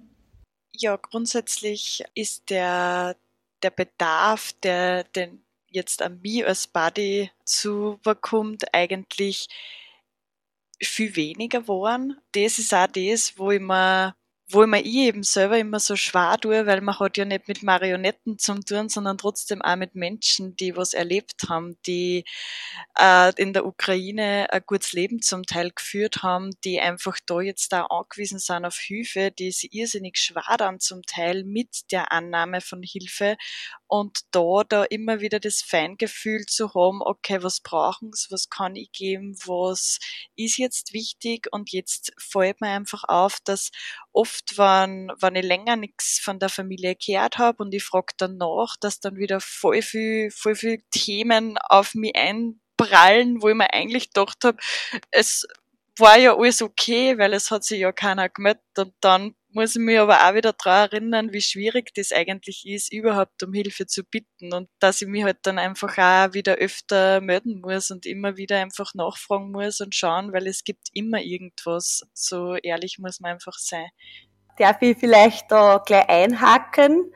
Ja, 0.76 0.96
grundsätzlich 0.96 2.04
ist 2.16 2.50
der, 2.50 3.16
der 3.62 3.70
Bedarf, 3.70 4.54
der, 4.64 5.04
den 5.04 5.44
jetzt 5.70 6.02
an 6.02 6.22
mich 6.22 6.46
als 6.46 6.68
Buddy 6.68 7.32
zubekommt, 7.46 8.74
eigentlich 8.74 9.48
viel 10.82 11.16
weniger 11.16 11.62
geworden. 11.62 12.18
Das 12.34 12.60
ist 12.60 12.74
auch 12.74 12.88
das, 12.88 13.38
wo 13.38 13.52
ich 13.52 13.62
mir 13.62 14.16
wo 14.54 14.64
ich 14.64 14.70
mir 14.70 14.82
ich 14.82 14.96
eben 14.96 15.24
selber 15.24 15.58
immer 15.58 15.80
so 15.80 15.96
schwer 15.96 16.38
tue, 16.40 16.66
weil 16.66 16.82
man 16.82 17.00
hat 17.00 17.18
ja 17.18 17.26
nicht 17.26 17.48
mit 17.48 17.64
Marionetten 17.64 18.38
zu 18.40 18.60
tun, 18.60 18.90
sondern 18.90 19.18
trotzdem 19.18 19.62
auch 19.62 19.76
mit 19.76 19.96
Menschen, 19.96 20.56
die 20.56 20.76
was 20.78 20.94
erlebt 20.94 21.50
haben, 21.50 21.78
die 21.88 22.26
äh, 23.00 23.34
in 23.38 23.54
der 23.54 23.66
Ukraine 23.66 24.48
ein 24.52 24.64
gutes 24.66 24.94
Leben 24.94 25.22
zum 25.22 25.44
Teil 25.44 25.72
geführt 25.72 26.24
haben, 26.24 26.52
die 26.64 26.80
einfach 26.80 27.18
da 27.26 27.42
jetzt 27.42 27.72
da 27.74 27.86
angewiesen 27.86 28.40
sind 28.40 28.66
auf 28.66 28.78
Hilfe, 28.78 29.32
die 29.32 29.52
sie 29.52 29.70
irrsinnig 29.72 30.18
schwer 30.18 30.56
dann 30.58 30.80
zum 30.80 31.02
Teil 31.04 31.44
mit 31.44 31.92
der 31.92 32.12
Annahme 32.12 32.62
von 32.62 32.84
Hilfe 32.84 33.38
und 33.88 34.22
da 34.32 34.64
da 34.68 34.84
immer 34.86 35.22
wieder 35.22 35.40
das 35.40 35.62
Feingefühl 35.62 36.46
zu 36.48 36.74
haben, 36.74 37.02
okay, 37.02 37.44
was 37.44 37.60
brauchen 37.60 38.12
sie, 38.14 38.32
was 38.32 38.50
kann 38.50 38.76
ich 38.76 38.92
geben, 38.92 39.36
was 39.46 40.00
ist 40.36 40.58
jetzt 40.58 40.94
wichtig? 40.94 41.48
Und 41.52 41.72
jetzt 41.72 42.12
fällt 42.18 42.60
mir 42.62 42.70
einfach 42.70 43.04
auf, 43.08 43.38
dass 43.44 43.72
oft, 44.12 44.43
wenn, 44.56 45.12
wenn 45.20 45.36
ich 45.36 45.46
länger 45.46 45.76
nichts 45.76 46.20
von 46.20 46.40
der 46.40 46.50
Familie 46.50 46.96
gehört 46.96 47.38
habe 47.38 47.64
und 47.64 47.74
ich 47.74 47.84
frage 47.84 48.14
dann 48.18 48.38
nach, 48.38 48.76
dass 48.80 49.00
dann 49.00 49.18
wieder 49.18 49.40
voll 49.40 49.82
viel, 49.82 50.32
voll 50.32 50.56
viel 50.56 50.84
Themen 50.92 51.58
auf 51.58 51.94
mich 51.96 52.16
einprallen, 52.16 53.42
wo 53.42 53.50
ich 53.50 53.56
mir 53.56 53.74
eigentlich 53.74 54.14
gedacht 54.14 54.44
habe, 54.44 54.58
es 55.12 55.48
war 55.98 56.18
ja 56.18 56.36
alles 56.36 56.62
okay, 56.62 57.18
weil 57.18 57.34
es 57.34 57.52
hat 57.52 57.64
sich 57.64 57.80
ja 57.80 57.92
keiner 57.92 58.30
gemeldet 58.30 58.64
und 58.78 58.94
dann 59.02 59.36
muss 59.54 59.76
ich 59.76 59.82
mich 59.82 60.00
aber 60.00 60.28
auch 60.28 60.34
wieder 60.34 60.54
daran 60.54 60.90
erinnern, 60.90 61.34
wie 61.34 61.42
schwierig 61.42 61.94
das 61.94 62.12
eigentlich 62.12 62.66
ist, 62.66 62.92
überhaupt 62.92 63.44
um 63.44 63.54
Hilfe 63.54 63.86
zu 63.86 64.04
bitten 64.04 64.52
und 64.52 64.68
dass 64.80 65.02
ich 65.02 65.08
mich 65.08 65.24
halt 65.24 65.38
dann 65.44 65.60
einfach 65.60 65.98
auch 65.98 66.34
wieder 66.34 66.56
öfter 66.56 67.22
melden 67.22 67.62
muss 67.62 67.92
und 67.92 68.08
immer 68.08 68.36
wieder 68.36 68.60
einfach 68.60 68.96
nachfragen 68.96 69.52
muss 69.52 69.80
und 69.80 69.94
schauen, 69.94 70.34
weil 70.34 70.48
es 70.48 70.64
gibt 70.64 70.90
immer 70.94 71.22
irgendwas. 71.22 72.02
So 72.14 72.56
ehrlich 72.56 72.98
muss 72.98 73.20
man 73.20 73.34
einfach 73.34 73.60
sein. 73.60 73.90
Darf 74.58 74.82
ich 74.82 74.98
vielleicht 74.98 75.52
da 75.52 75.82
gleich 75.86 76.08
einhaken? 76.10 77.12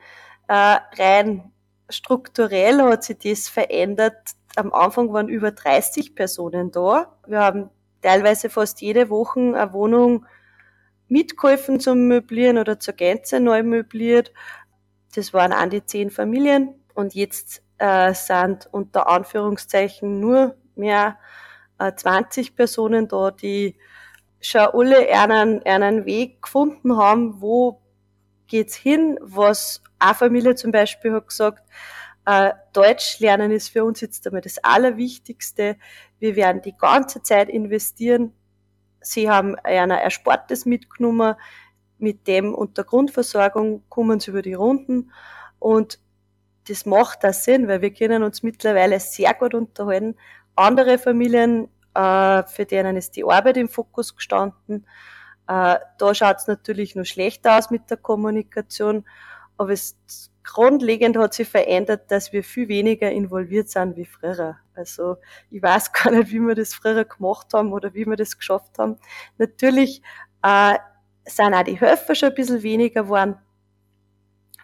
Äh, 0.48 0.78
rein 0.98 1.52
strukturell 1.88 2.82
hat 2.82 3.04
sich 3.04 3.18
das 3.18 3.48
verändert. 3.48 4.16
Am 4.56 4.72
Anfang 4.72 5.12
waren 5.12 5.28
über 5.28 5.52
30 5.52 6.14
Personen 6.14 6.70
da. 6.70 7.14
Wir 7.26 7.40
haben 7.40 7.70
teilweise 8.02 8.50
fast 8.50 8.80
jede 8.80 9.08
Woche 9.10 9.40
eine 9.40 9.72
Wohnung 9.72 10.26
mitgeholfen 11.08 11.80
zum 11.80 12.06
Möblieren 12.08 12.58
oder 12.58 12.78
zur 12.78 12.94
Gänze 12.94 13.40
neu 13.40 13.62
möbliert. 13.62 14.32
Das 15.14 15.32
waren 15.32 15.52
an 15.52 15.70
die 15.70 15.84
zehn 15.84 16.10
Familien 16.10 16.74
und 16.94 17.14
jetzt 17.14 17.62
äh, 17.78 18.12
sind 18.12 18.68
unter 18.70 19.08
Anführungszeichen 19.08 20.20
nur 20.20 20.56
mehr 20.74 21.18
äh, 21.78 21.92
20 21.94 22.56
Personen 22.56 23.08
da, 23.08 23.30
die 23.30 23.76
schon 24.40 24.68
alle 24.72 25.08
einen, 25.08 25.62
einen 25.64 26.04
Weg 26.04 26.42
gefunden 26.42 26.96
haben, 26.96 27.40
wo 27.40 27.80
geht's 28.46 28.74
hin, 28.74 29.18
was 29.20 29.82
eine 29.98 30.14
Familie 30.14 30.54
zum 30.54 30.72
Beispiel 30.72 31.12
hat 31.12 31.28
gesagt, 31.28 31.62
äh, 32.24 32.52
Deutsch 32.72 33.20
lernen 33.20 33.50
ist 33.50 33.70
für 33.70 33.84
uns 33.84 34.00
jetzt 34.00 34.26
einmal 34.26 34.42
das 34.42 34.58
Allerwichtigste. 34.62 35.76
Wir 36.18 36.36
werden 36.36 36.62
die 36.62 36.76
ganze 36.76 37.22
Zeit 37.22 37.48
investieren 37.48 38.32
Sie 39.00 39.30
haben 39.30 39.54
einer 39.56 40.00
Erspartes 40.00 40.66
mitgenommen, 40.66 41.34
mit 41.98 42.26
dem 42.26 42.54
unter 42.54 42.84
Grundversorgung 42.84 43.82
kommen 43.88 44.20
sie 44.20 44.30
über 44.30 44.42
die 44.42 44.54
Runden 44.54 45.10
und 45.58 45.98
das 46.68 46.86
macht 46.86 47.24
das 47.24 47.44
Sinn, 47.44 47.66
weil 47.66 47.80
wir 47.80 47.92
können 47.92 48.22
uns 48.22 48.42
mittlerweile 48.42 49.00
sehr 49.00 49.32
gut 49.34 49.54
unterhalten. 49.54 50.16
Andere 50.54 50.98
Familien, 50.98 51.68
für 52.02 52.64
denen 52.64 52.96
ist 52.96 53.16
die 53.16 53.24
Arbeit 53.24 53.56
im 53.56 53.68
Fokus 53.68 54.14
gestanden. 54.14 54.86
Äh, 55.48 55.78
da 55.98 56.14
schaut 56.14 56.36
es 56.36 56.46
natürlich 56.46 56.94
noch 56.94 57.04
schlechter 57.04 57.58
aus 57.58 57.70
mit 57.70 57.90
der 57.90 57.96
Kommunikation, 57.96 59.04
aber 59.56 59.72
es 59.72 59.96
grundlegend 60.44 61.16
hat 61.16 61.34
sich 61.34 61.48
verändert, 61.48 62.10
dass 62.10 62.32
wir 62.32 62.44
viel 62.44 62.68
weniger 62.68 63.10
involviert 63.10 63.68
sind 63.68 63.96
wie 63.96 64.04
früher. 64.04 64.56
Also 64.74 65.16
ich 65.50 65.62
weiß 65.62 65.92
gar 65.92 66.12
nicht, 66.12 66.30
wie 66.30 66.40
wir 66.40 66.54
das 66.54 66.74
früher 66.74 67.04
gemacht 67.04 67.48
haben 67.52 67.72
oder 67.72 67.92
wie 67.94 68.06
wir 68.06 68.16
das 68.16 68.36
geschafft 68.36 68.78
haben. 68.78 68.98
Natürlich 69.38 70.02
äh, 70.42 70.78
sind 71.24 71.54
auch 71.54 71.64
die 71.64 71.80
Helfer 71.80 72.14
schon 72.14 72.30
ein 72.30 72.34
bisschen 72.34 72.62
weniger 72.62 73.02
geworden. 73.02 73.36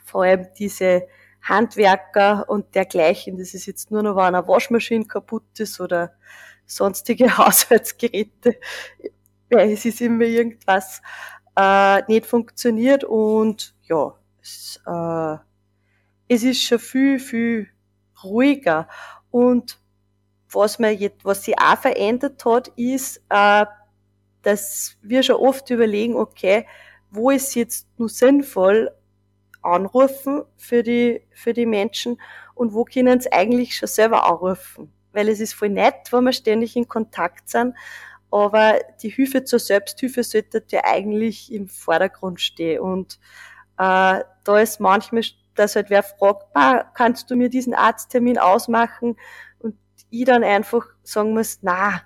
Vor 0.05 0.25
allem 0.25 0.47
diese 0.59 1.07
Handwerker 1.43 2.49
und 2.49 2.75
dergleichen. 2.75 3.37
Das 3.37 3.53
ist 3.53 3.67
jetzt 3.67 3.91
nur 3.91 4.03
noch, 4.03 4.17
wenn 4.17 4.35
eine 4.35 4.49
Waschmaschine 4.49 5.05
kaputt 5.05 5.45
ist 5.59 5.81
oder 5.81 6.15
sonstige 6.67 7.37
Haushaltsgeräte. 7.39 8.57
Ja, 9.51 9.61
es 9.61 9.85
ist 9.85 10.01
immer 10.01 10.25
irgendwas 10.25 11.03
äh, 11.57 12.03
nicht 12.09 12.27
funktioniert 12.27 13.05
und 13.05 13.75
ja, 13.83 14.15
es, 14.43 14.81
äh, 14.87 15.37
es 16.29 16.43
ist 16.43 16.63
schon 16.63 16.79
viel, 16.79 17.19
viel 17.19 17.69
ruhiger. 18.23 18.89
Und 19.31 19.79
was, 20.51 20.79
man 20.79 20.97
jetzt, 20.97 21.25
was 21.25 21.45
sich 21.45 21.59
auch 21.59 21.79
verändert 21.79 22.45
hat, 22.45 22.69
ist, 22.77 23.23
äh, 23.29 23.67
dass 24.43 24.97
wir 25.03 25.23
schon 25.23 25.37
oft 25.37 25.69
überlegen, 25.71 26.17
okay, 26.17 26.67
wo 27.11 27.31
ist 27.31 27.55
jetzt 27.55 27.87
nur 27.99 28.09
sinnvoll 28.09 28.91
anrufen 29.63 30.43
für 30.57 30.83
die, 30.83 31.23
für 31.33 31.53
die 31.53 31.67
Menschen 31.67 32.21
und 32.55 32.75
wo 32.75 32.85
können 32.85 33.21
sie 33.21 33.33
eigentlich 33.33 33.77
schon 33.77 33.89
selber 33.89 34.27
anrufen. 34.27 34.93
Weil 35.15 35.29
es 35.29 35.41
ist 35.41 35.55
voll 35.55 35.71
nett, 35.71 36.13
wenn 36.13 36.25
wir 36.25 36.33
ständig 36.33 36.77
in 36.77 36.89
Kontakt 36.89 37.49
sind, 37.49 37.75
aber 38.31 38.81
die 39.01 39.11
Hilfe 39.11 39.45
zur 39.45 39.61
Selbsthilfe 39.61 40.25
sollte 40.25 40.65
ja 40.71 40.81
eigentlich 40.85 41.53
im 41.53 41.69
Vordergrund 41.69 42.41
stehen. 42.41 42.81
Und 42.81 43.21
äh, 43.79 44.25
da 44.45 44.59
ist 44.59 44.81
manchmal, 44.81 45.23
dass 45.55 45.77
halt 45.77 45.89
wer 45.89 46.03
fragt, 46.03 46.47
kannst 46.95 47.31
du 47.31 47.37
mir 47.37 47.49
diesen 47.49 47.75
Arzttermin 47.75 48.39
ausmachen? 48.39 49.17
Und 49.61 49.77
ich 50.11 50.25
dann 50.25 50.43
einfach 50.43 50.85
sagen 51.05 51.33
muss, 51.33 51.61
na, 51.63 52.03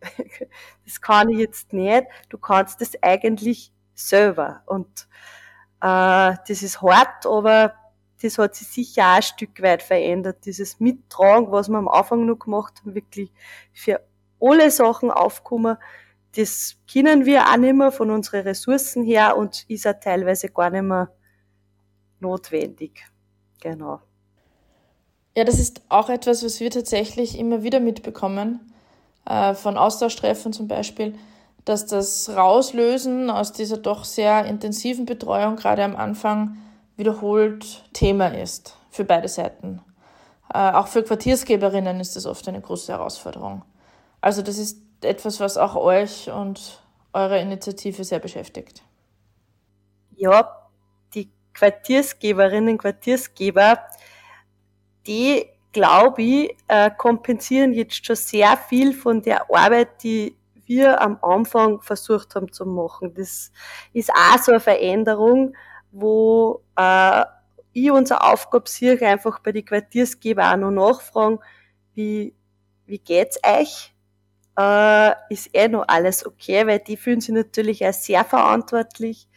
das 0.84 1.00
kann 1.00 1.30
ich 1.30 1.38
jetzt 1.38 1.72
nicht. 1.72 2.04
Du 2.28 2.38
kannst 2.38 2.80
das 2.80 2.92
eigentlich 3.02 3.72
selber. 3.94 4.62
Und 4.66 5.08
äh, 5.80 6.36
das 6.46 6.62
ist 6.62 6.80
hart, 6.80 7.26
aber 7.26 7.74
das 8.22 8.38
hat 8.38 8.54
sich 8.54 8.68
sicher 8.68 9.02
auch 9.02 9.16
ein 9.16 9.22
Stück 9.22 9.60
weit 9.62 9.82
verändert. 9.82 10.44
Dieses 10.44 10.80
Mittragen, 10.80 11.50
was 11.50 11.68
wir 11.68 11.78
am 11.78 11.88
Anfang 11.88 12.24
noch 12.24 12.38
gemacht 12.38 12.80
haben, 12.80 12.94
wirklich 12.94 13.30
für 13.72 14.00
alle 14.40 14.70
Sachen 14.70 15.10
aufkommen, 15.10 15.76
das 16.36 16.76
können 16.90 17.26
wir 17.26 17.46
auch 17.46 17.56
nicht 17.56 17.74
mehr 17.74 17.92
von 17.92 18.10
unseren 18.10 18.42
Ressourcen 18.42 19.04
her 19.04 19.36
und 19.36 19.68
ist 19.68 19.86
auch 19.86 19.98
teilweise 20.00 20.48
gar 20.48 20.70
nicht 20.70 20.82
mehr 20.82 21.12
notwendig. 22.20 23.04
Genau. 23.60 24.00
Ja, 25.36 25.44
das 25.44 25.58
ist 25.58 25.82
auch 25.88 26.08
etwas, 26.08 26.44
was 26.44 26.60
wir 26.60 26.70
tatsächlich 26.70 27.38
immer 27.38 27.62
wieder 27.62 27.80
mitbekommen, 27.80 28.72
äh, 29.26 29.54
von 29.54 29.76
Austauschtreffen 29.76 30.52
zum 30.52 30.68
Beispiel, 30.68 31.14
dass 31.64 31.86
das 31.86 32.30
Rauslösen 32.30 33.30
aus 33.30 33.52
dieser 33.52 33.78
doch 33.78 34.04
sehr 34.04 34.44
intensiven 34.46 35.06
Betreuung 35.06 35.56
gerade 35.56 35.84
am 35.84 35.96
Anfang 35.96 36.56
wiederholt 36.96 37.84
Thema 37.92 38.28
ist 38.28 38.76
für 38.90 39.04
beide 39.04 39.28
Seiten. 39.28 39.82
Äh, 40.52 40.72
auch 40.72 40.86
für 40.86 41.02
Quartiersgeberinnen 41.02 42.00
ist 42.00 42.16
das 42.16 42.26
oft 42.26 42.46
eine 42.48 42.60
große 42.60 42.92
Herausforderung. 42.92 43.64
Also 44.20 44.42
das 44.42 44.58
ist 44.58 44.78
etwas, 45.02 45.40
was 45.40 45.56
auch 45.56 45.74
euch 45.76 46.30
und 46.30 46.82
eure 47.12 47.40
Initiative 47.40 48.04
sehr 48.04 48.18
beschäftigt. 48.18 48.82
Ja, 50.16 50.68
die 51.14 51.30
Quartiersgeberinnen, 51.54 52.78
Quartiersgeber, 52.78 53.78
die, 55.06 55.46
glaube 55.72 56.22
ich, 56.22 56.56
äh, 56.68 56.90
kompensieren 56.96 57.72
jetzt 57.72 58.04
schon 58.04 58.16
sehr 58.16 58.56
viel 58.56 58.92
von 58.92 59.22
der 59.22 59.50
Arbeit, 59.50 60.02
die 60.02 60.36
wir 60.66 61.00
am 61.02 61.18
Anfang 61.22 61.80
versucht 61.80 62.34
haben 62.34 62.52
zu 62.52 62.64
machen. 62.64 63.12
Das 63.14 63.50
ist 63.92 64.10
auch 64.10 64.38
so 64.38 64.52
eine 64.52 64.60
Veränderung, 64.60 65.54
wo 65.92 66.62
äh, 66.76 67.24
ich 67.72 67.90
unsere 67.90 68.22
Aufgabe 68.22 68.68
sehe, 68.68 69.00
einfach 69.06 69.38
bei 69.38 69.52
den 69.52 69.64
Quartiersgeber 69.64 70.52
auch 70.52 70.56
noch 70.56 70.70
nachfragen, 70.70 71.38
wie, 71.94 72.34
wie 72.86 72.98
geht's 72.98 73.38
euch? 73.44 73.94
Äh, 74.58 75.12
ist 75.30 75.50
eh 75.54 75.68
noch 75.68 75.84
alles 75.88 76.26
okay, 76.26 76.66
weil 76.66 76.80
die 76.80 76.96
fühlen 76.96 77.20
sich 77.20 77.34
natürlich 77.34 77.86
auch 77.86 77.92
sehr 77.92 78.24
verantwortlich. 78.24 79.28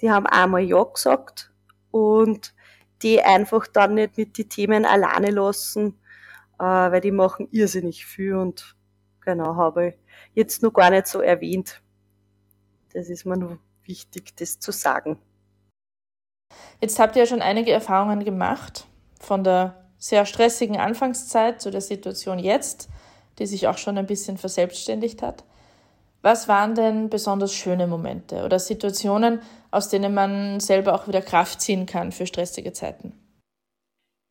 Die 0.00 0.10
haben 0.10 0.26
einmal 0.26 0.62
Ja 0.62 0.82
gesagt 0.84 1.52
und 1.90 2.54
die 3.02 3.22
einfach 3.22 3.66
dann 3.66 3.94
nicht 3.94 4.16
mit 4.16 4.38
den 4.38 4.48
Themen 4.48 4.84
alleine 4.84 5.30
lassen, 5.30 5.98
äh, 6.58 6.64
weil 6.64 7.00
die 7.00 7.10
machen 7.10 7.48
irrsinnig 7.50 8.06
viel 8.06 8.34
und 8.36 8.76
genau, 9.20 9.56
habe 9.56 9.88
ich 9.88 9.94
jetzt 10.34 10.62
noch 10.62 10.72
gar 10.72 10.90
nicht 10.90 11.08
so 11.08 11.20
erwähnt. 11.20 11.82
Das 12.92 13.08
ist 13.08 13.24
mir 13.24 13.36
nur 13.36 13.58
wichtig, 13.84 14.36
das 14.36 14.60
zu 14.60 14.70
sagen. 14.70 15.18
Jetzt 16.80 16.98
habt 16.98 17.16
ihr 17.16 17.22
ja 17.22 17.26
schon 17.26 17.42
einige 17.42 17.72
Erfahrungen 17.72 18.24
gemacht 18.24 18.86
von 19.20 19.44
der 19.44 19.86
sehr 19.98 20.26
stressigen 20.26 20.78
Anfangszeit 20.78 21.62
zu 21.62 21.70
der 21.70 21.80
Situation 21.80 22.38
jetzt, 22.38 22.88
die 23.38 23.46
sich 23.46 23.68
auch 23.68 23.78
schon 23.78 23.98
ein 23.98 24.06
bisschen 24.06 24.36
verselbstständigt 24.36 25.22
hat. 25.22 25.44
Was 26.22 26.48
waren 26.48 26.74
denn 26.74 27.10
besonders 27.10 27.52
schöne 27.52 27.86
Momente 27.86 28.44
oder 28.44 28.58
Situationen, 28.58 29.40
aus 29.70 29.88
denen 29.88 30.14
man 30.14 30.60
selber 30.60 30.94
auch 30.94 31.08
wieder 31.08 31.22
Kraft 31.22 31.60
ziehen 31.60 31.86
kann 31.86 32.12
für 32.12 32.26
stressige 32.26 32.72
Zeiten? 32.72 33.12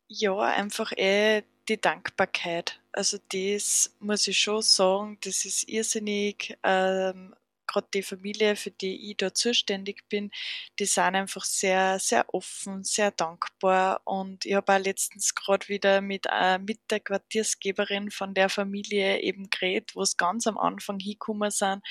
Ja, 0.08 0.38
einfach 0.40 0.92
eh 0.92 1.42
die 1.68 1.80
Dankbarkeit. 1.80 2.80
Also 2.92 3.18
das 3.32 3.94
muss 4.00 4.26
ich 4.26 4.38
schon 4.38 4.62
sagen, 4.62 5.18
das 5.24 5.44
ist 5.44 5.68
irrsinnig 5.68 6.58
ähm, 6.62 7.34
gerade 7.72 7.88
die 7.94 8.02
Familie, 8.02 8.56
für 8.56 8.70
die 8.70 9.10
ich 9.10 9.16
da 9.16 9.32
zuständig 9.34 10.08
bin, 10.08 10.30
die 10.78 10.84
sind 10.84 11.14
einfach 11.14 11.44
sehr, 11.44 11.98
sehr 11.98 12.32
offen, 12.34 12.84
sehr 12.84 13.10
dankbar. 13.10 14.00
Und 14.04 14.44
ich 14.44 14.54
habe 14.54 14.74
auch 14.74 14.78
letztens 14.78 15.34
gerade 15.34 15.68
wieder 15.68 16.00
mit, 16.00 16.26
äh, 16.30 16.58
mit 16.58 16.80
der 16.90 17.00
Quartiersgeberin 17.00 18.10
von 18.10 18.34
der 18.34 18.48
Familie 18.48 19.20
eben 19.20 19.50
geredet, 19.50 19.92
wo 19.94 20.02
es 20.02 20.16
ganz 20.16 20.46
am 20.46 20.58
Anfang 20.58 20.98
hingekommen 20.98 21.50
sind, 21.50 21.82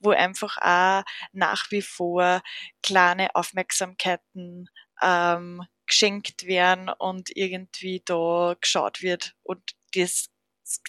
wo 0.00 0.10
einfach 0.10 0.56
auch 0.58 1.04
nach 1.32 1.70
wie 1.70 1.82
vor 1.82 2.42
kleine 2.82 3.34
Aufmerksamkeiten 3.34 4.68
ähm, 5.02 5.62
geschenkt 5.86 6.46
werden 6.46 6.88
und 6.88 7.30
irgendwie 7.36 8.02
da 8.04 8.56
geschaut 8.60 9.02
wird 9.02 9.34
und 9.42 9.62
das 9.94 10.28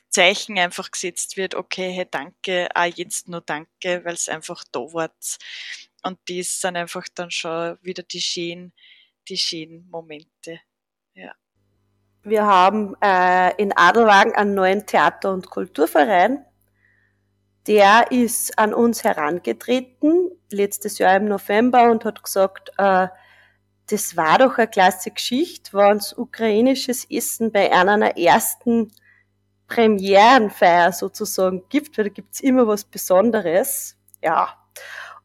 Zeichen 0.09 0.57
einfach 0.57 0.91
gesetzt 0.91 1.37
wird, 1.37 1.55
okay, 1.55 1.91
hey, 1.91 2.07
danke, 2.09 2.67
ah, 2.73 2.85
jetzt 2.85 3.27
nur 3.27 3.41
danke, 3.41 4.03
weil 4.03 4.15
es 4.15 4.29
einfach 4.29 4.63
da 4.71 4.79
war. 4.79 5.11
Und 6.03 6.19
das 6.27 6.61
sind 6.61 6.77
einfach 6.77 7.05
dann 7.13 7.31
schon 7.31 7.77
wieder 7.81 8.03
die 8.03 8.21
schönen, 8.21 8.73
die 9.27 9.37
schönen 9.37 9.87
Momente. 9.89 10.59
Ja. 11.13 11.33
Wir 12.23 12.45
haben 12.45 12.95
äh, 13.01 13.55
in 13.61 13.75
Adelwagen 13.75 14.33
einen 14.33 14.55
neuen 14.55 14.85
Theater- 14.85 15.31
und 15.31 15.49
Kulturverein. 15.49 16.45
Der 17.67 18.11
ist 18.11 18.57
an 18.57 18.73
uns 18.73 19.03
herangetreten, 19.03 20.31
letztes 20.49 20.97
Jahr 20.97 21.17
im 21.17 21.25
November, 21.25 21.91
und 21.91 22.05
hat 22.05 22.23
gesagt, 22.23 22.71
äh, 22.77 23.07
das 23.89 24.17
war 24.17 24.39
doch 24.39 24.57
eine 24.57 24.67
klasse 24.67 25.11
Geschichte, 25.11 25.73
wenn 25.73 25.97
es 25.97 26.17
ukrainisches 26.17 27.05
Essen 27.09 27.51
bei 27.51 27.71
einer 27.71 28.17
ersten 28.17 28.91
Premierenfeier 29.67 30.91
sozusagen 30.91 31.63
gibt, 31.69 31.97
weil 31.97 32.05
da 32.05 32.11
gibt's 32.11 32.39
immer 32.39 32.67
was 32.67 32.83
Besonderes. 32.83 33.97
Ja, 34.23 34.49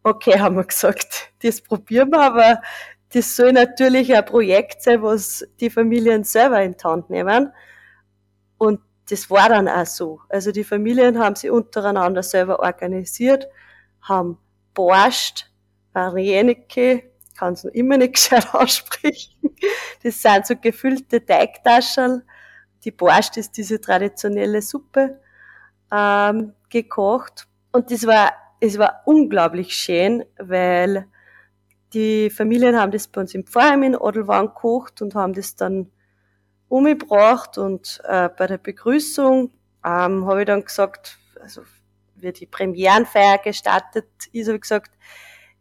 okay, 0.03 0.39
haben 0.39 0.57
wir 0.57 0.65
gesagt, 0.65 1.31
das 1.43 1.61
probieren 1.61 2.11
wir, 2.11 2.21
aber 2.21 2.63
das 3.13 3.37
soll 3.37 3.53
natürlich 3.53 4.15
ein 4.15 4.25
Projekt 4.25 4.83
sein, 4.83 5.03
was 5.03 5.47
die 5.61 5.71
Familien 5.71 6.25
selber 6.25 6.63
in 6.63 6.77
die 6.77 6.85
Hand 6.85 7.11
nehmen. 7.11 7.53
Und 8.59 8.81
das 9.11 9.31
war 9.31 9.49
dann 9.49 9.69
auch 9.69 9.87
so. 9.87 10.21
Also 10.29 10.53
die 10.53 10.65
Familien 10.65 11.19
haben 11.19 11.37
sich 11.37 11.51
untereinander 11.51 12.23
selber 12.23 12.61
organisiert, 12.61 13.47
haben 14.01 14.39
Borscht, 14.75 15.51
Varienike, 15.93 17.11
kann 17.37 17.55
es 17.55 17.65
noch 17.65 17.73
immer 17.73 17.99
nicht 17.99 18.15
gescheit 18.15 18.55
aussprechen. 18.55 19.55
Das 20.03 20.23
sind 20.23 20.47
so 20.47 20.57
gefüllte 20.57 21.25
Teigtaschen, 21.25 22.23
die 22.85 22.91
Borscht 22.91 23.37
ist 23.37 23.57
diese 23.57 23.81
traditionelle 23.81 24.63
Suppe 24.63 25.21
ähm, 25.93 26.53
gekocht. 26.69 27.47
Und 27.71 27.91
das 27.91 28.07
war, 28.07 28.33
es 28.61 28.79
war 28.79 29.03
unglaublich 29.07 29.75
schön, 29.75 30.25
weil 30.39 31.07
die 31.93 32.31
Familien 32.31 32.79
haben 32.79 32.93
das 32.93 33.09
bei 33.09 33.21
uns 33.21 33.35
im 33.35 33.47
Pfarrheim 33.47 33.83
in 33.83 33.97
Odelwang 33.97 34.49
gekocht 34.49 35.03
und 35.03 35.15
haben 35.15 35.35
das 35.35 35.57
dann 35.57 35.91
umgebracht 36.69 37.59
und 37.59 38.01
äh, 38.05 38.31
bei 38.31 38.47
der 38.47 38.57
Begrüßung 38.57 39.51
ähm, 39.85 40.27
habe 40.27 40.41
ich 40.41 40.47
dann 40.47 40.65
gesagt, 40.65 41.19
also 41.41 41.63
wird 42.17 42.41
die 42.41 42.47
Premierenfeier 42.47 43.39
gestartet 43.39 44.07
ist, 44.33 44.47
habe 44.47 44.57
ich 44.57 44.63
gesagt, 44.63 44.93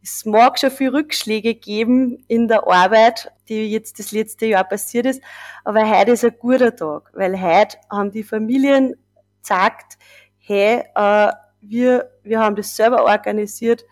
es 0.02 0.24
mag 0.24 0.58
schon 0.58 0.70
viel 0.70 0.90
Rückschläge 0.90 1.54
geben 1.54 2.24
in 2.26 2.48
der 2.48 2.66
Arbeit, 2.66 3.30
die 3.48 3.70
jetzt 3.70 3.98
das 3.98 4.12
letzte 4.12 4.46
Jahr 4.46 4.64
passiert 4.64 5.06
ist, 5.06 5.22
aber 5.64 5.88
heute 5.88 6.12
ist 6.12 6.24
ein 6.24 6.34
guter 6.38 6.74
Tag, 6.74 7.10
weil 7.14 7.40
heute 7.40 7.76
haben 7.90 8.10
die 8.10 8.24
Familien 8.24 8.96
gesagt, 9.40 9.98
hey, 10.38 10.84
äh, 10.94 11.32
wir, 11.60 12.10
wir 12.22 12.40
haben 12.40 12.56
das 12.56 12.74
selber 12.74 13.04
organisiert, 13.04 13.84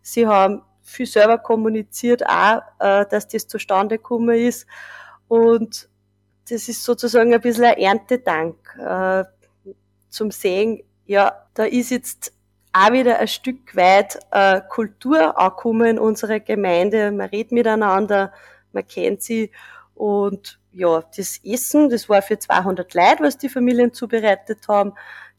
sie 0.00 0.26
haben 0.26 0.62
viel 0.82 1.06
selber 1.06 1.38
kommuniziert 1.38 2.26
auch, 2.26 2.62
äh, 2.78 3.04
dass 3.10 3.28
das 3.28 3.46
zustande 3.46 3.98
gekommen 3.98 4.36
ist. 4.36 4.66
Und 5.28 5.88
das 6.48 6.68
ist 6.68 6.82
sozusagen 6.82 7.34
ein 7.34 7.40
bisschen 7.42 7.64
ein 7.64 7.76
Erntedank 7.76 8.56
äh, 8.78 9.24
zum 10.08 10.30
Sehen, 10.30 10.82
ja, 11.04 11.46
da 11.54 11.64
ist 11.64 11.90
jetzt 11.90 12.32
auch 12.72 12.92
wieder 12.92 13.18
ein 13.18 13.28
Stück 13.28 13.74
weit 13.74 14.18
äh, 14.30 14.60
Kultur 14.68 15.38
ankommen 15.38 15.86
in 15.86 15.98
unserer 15.98 16.40
Gemeinde. 16.40 17.10
Man 17.12 17.28
redet 17.28 17.52
miteinander, 17.52 18.32
man 18.72 18.86
kennt 18.86 19.22
sie 19.22 19.50
und 19.94 20.58
ja, 20.72 21.02
das 21.16 21.40
Essen, 21.44 21.90
das 21.90 22.08
war 22.08 22.22
für 22.22 22.38
200 22.38 22.94
Leute, 22.94 23.22
was 23.24 23.38
die 23.38 23.48
Familien 23.48 23.92
zubereitet 23.92 24.68
haben. 24.68 24.92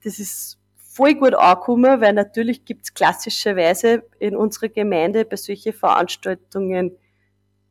Das 0.03 0.19
ist 0.19 0.57
voll 0.75 1.15
gut 1.15 1.33
angekommen, 1.33 2.01
weil 2.01 2.13
natürlich 2.13 2.65
gibt's 2.65 2.93
klassischerweise 2.93 4.03
in 4.19 4.35
unserer 4.35 4.67
Gemeinde 4.67 5.23
bei 5.23 5.37
solchen 5.37 5.71
Veranstaltungen 5.71 6.97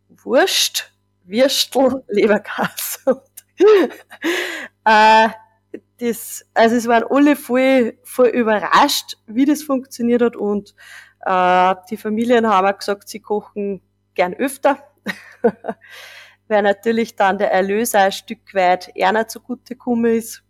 Wurst, 0.08 0.92
Würstel, 1.24 2.02
Leberkas. 2.08 3.04
äh, 4.84 5.28
das, 6.00 6.46
also 6.54 6.76
es 6.76 6.86
waren 6.86 7.04
alle 7.10 7.36
voll, 7.36 7.98
voll 8.04 8.28
überrascht, 8.28 9.16
wie 9.26 9.44
das 9.44 9.62
funktioniert 9.62 10.22
hat 10.22 10.36
und 10.36 10.74
äh, 11.24 11.74
die 11.90 11.96
Familien 11.96 12.48
haben 12.48 12.66
auch 12.66 12.78
gesagt, 12.78 13.08
sie 13.08 13.20
kochen 13.20 13.82
gern 14.14 14.34
öfter, 14.34 14.78
weil 16.48 16.62
natürlich 16.62 17.16
dann 17.16 17.38
der 17.38 17.52
Erlös 17.52 17.94
ein 17.94 18.12
Stück 18.12 18.54
weit 18.54 18.90
eher 18.94 19.28
zugute 19.28 19.74
gekommen 19.74 20.06
ist. 20.16 20.42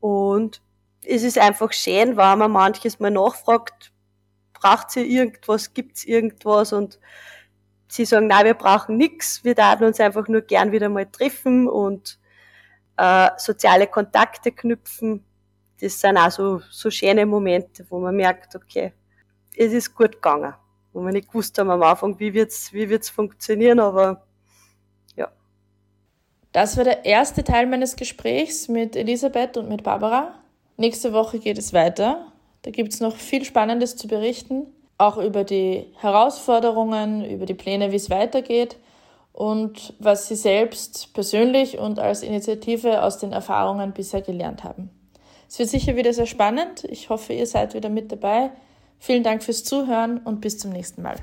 Und 0.00 0.60
es 1.04 1.22
ist 1.22 1.38
einfach 1.38 1.72
schön, 1.72 2.16
wenn 2.16 2.38
man 2.38 2.50
manches 2.50 3.00
mal 3.00 3.10
nachfragt, 3.10 3.92
braucht 4.52 4.96
ihr 4.96 5.04
irgendwas, 5.04 5.72
gibt's 5.72 6.04
irgendwas 6.04 6.72
und 6.72 6.98
sie 7.88 8.04
sagen, 8.04 8.26
nein, 8.26 8.44
wir 8.44 8.54
brauchen 8.54 8.96
nichts, 8.96 9.44
wir 9.44 9.56
würden 9.56 9.86
uns 9.86 10.00
einfach 10.00 10.28
nur 10.28 10.42
gern 10.42 10.72
wieder 10.72 10.88
mal 10.88 11.06
treffen 11.06 11.68
und 11.68 12.18
äh, 12.98 13.30
soziale 13.36 13.86
Kontakte 13.86 14.52
knüpfen. 14.52 15.24
Das 15.80 16.00
sind 16.00 16.18
auch 16.18 16.30
so, 16.30 16.60
so 16.70 16.90
schöne 16.90 17.24
Momente, 17.24 17.86
wo 17.88 18.00
man 18.00 18.16
merkt, 18.16 18.56
okay, 18.56 18.92
es 19.56 19.72
ist 19.72 19.94
gut 19.94 20.12
gegangen. 20.12 20.54
Wo 20.92 21.00
wir 21.00 21.12
nicht 21.12 21.28
gewusst 21.28 21.56
haben 21.58 21.70
am 21.70 21.82
Anfang, 21.82 22.18
wie 22.18 22.34
wird's, 22.34 22.72
wie 22.72 22.88
wird's 22.88 23.08
funktionieren, 23.08 23.78
aber 23.78 24.26
ja. 25.14 25.28
Das 26.50 26.76
war 26.76 26.84
der 26.84 27.04
erste 27.04 27.44
Teil 27.44 27.66
meines 27.66 27.94
Gesprächs 27.94 28.68
mit 28.68 28.96
Elisabeth 28.96 29.56
und 29.56 29.68
mit 29.68 29.84
Barbara. 29.84 30.34
Nächste 30.76 31.12
Woche 31.12 31.38
geht 31.38 31.58
es 31.58 31.72
weiter. 31.72 32.32
Da 32.62 32.72
gibt's 32.72 32.98
noch 32.98 33.16
viel 33.16 33.44
Spannendes 33.44 33.96
zu 33.96 34.08
berichten, 34.08 34.66
auch 34.96 35.18
über 35.18 35.44
die 35.44 35.92
Herausforderungen, 35.98 37.24
über 37.24 37.46
die 37.46 37.54
Pläne, 37.54 37.92
wie 37.92 37.96
es 37.96 38.10
weitergeht 38.10 38.76
und 39.38 39.94
was 40.00 40.26
sie 40.26 40.34
selbst 40.34 41.14
persönlich 41.14 41.78
und 41.78 42.00
als 42.00 42.24
Initiative 42.24 43.04
aus 43.04 43.18
den 43.18 43.30
Erfahrungen 43.30 43.92
bisher 43.92 44.20
gelernt 44.20 44.64
haben. 44.64 44.90
Es 45.48 45.60
wird 45.60 45.68
sicher 45.68 45.94
wieder 45.94 46.12
sehr 46.12 46.26
spannend. 46.26 46.82
Ich 46.82 47.08
hoffe, 47.08 47.34
ihr 47.34 47.46
seid 47.46 47.72
wieder 47.72 47.88
mit 47.88 48.10
dabei. 48.10 48.50
Vielen 48.98 49.22
Dank 49.22 49.44
fürs 49.44 49.62
Zuhören 49.62 50.18
und 50.18 50.40
bis 50.40 50.58
zum 50.58 50.72
nächsten 50.72 51.02
Mal. 51.02 51.18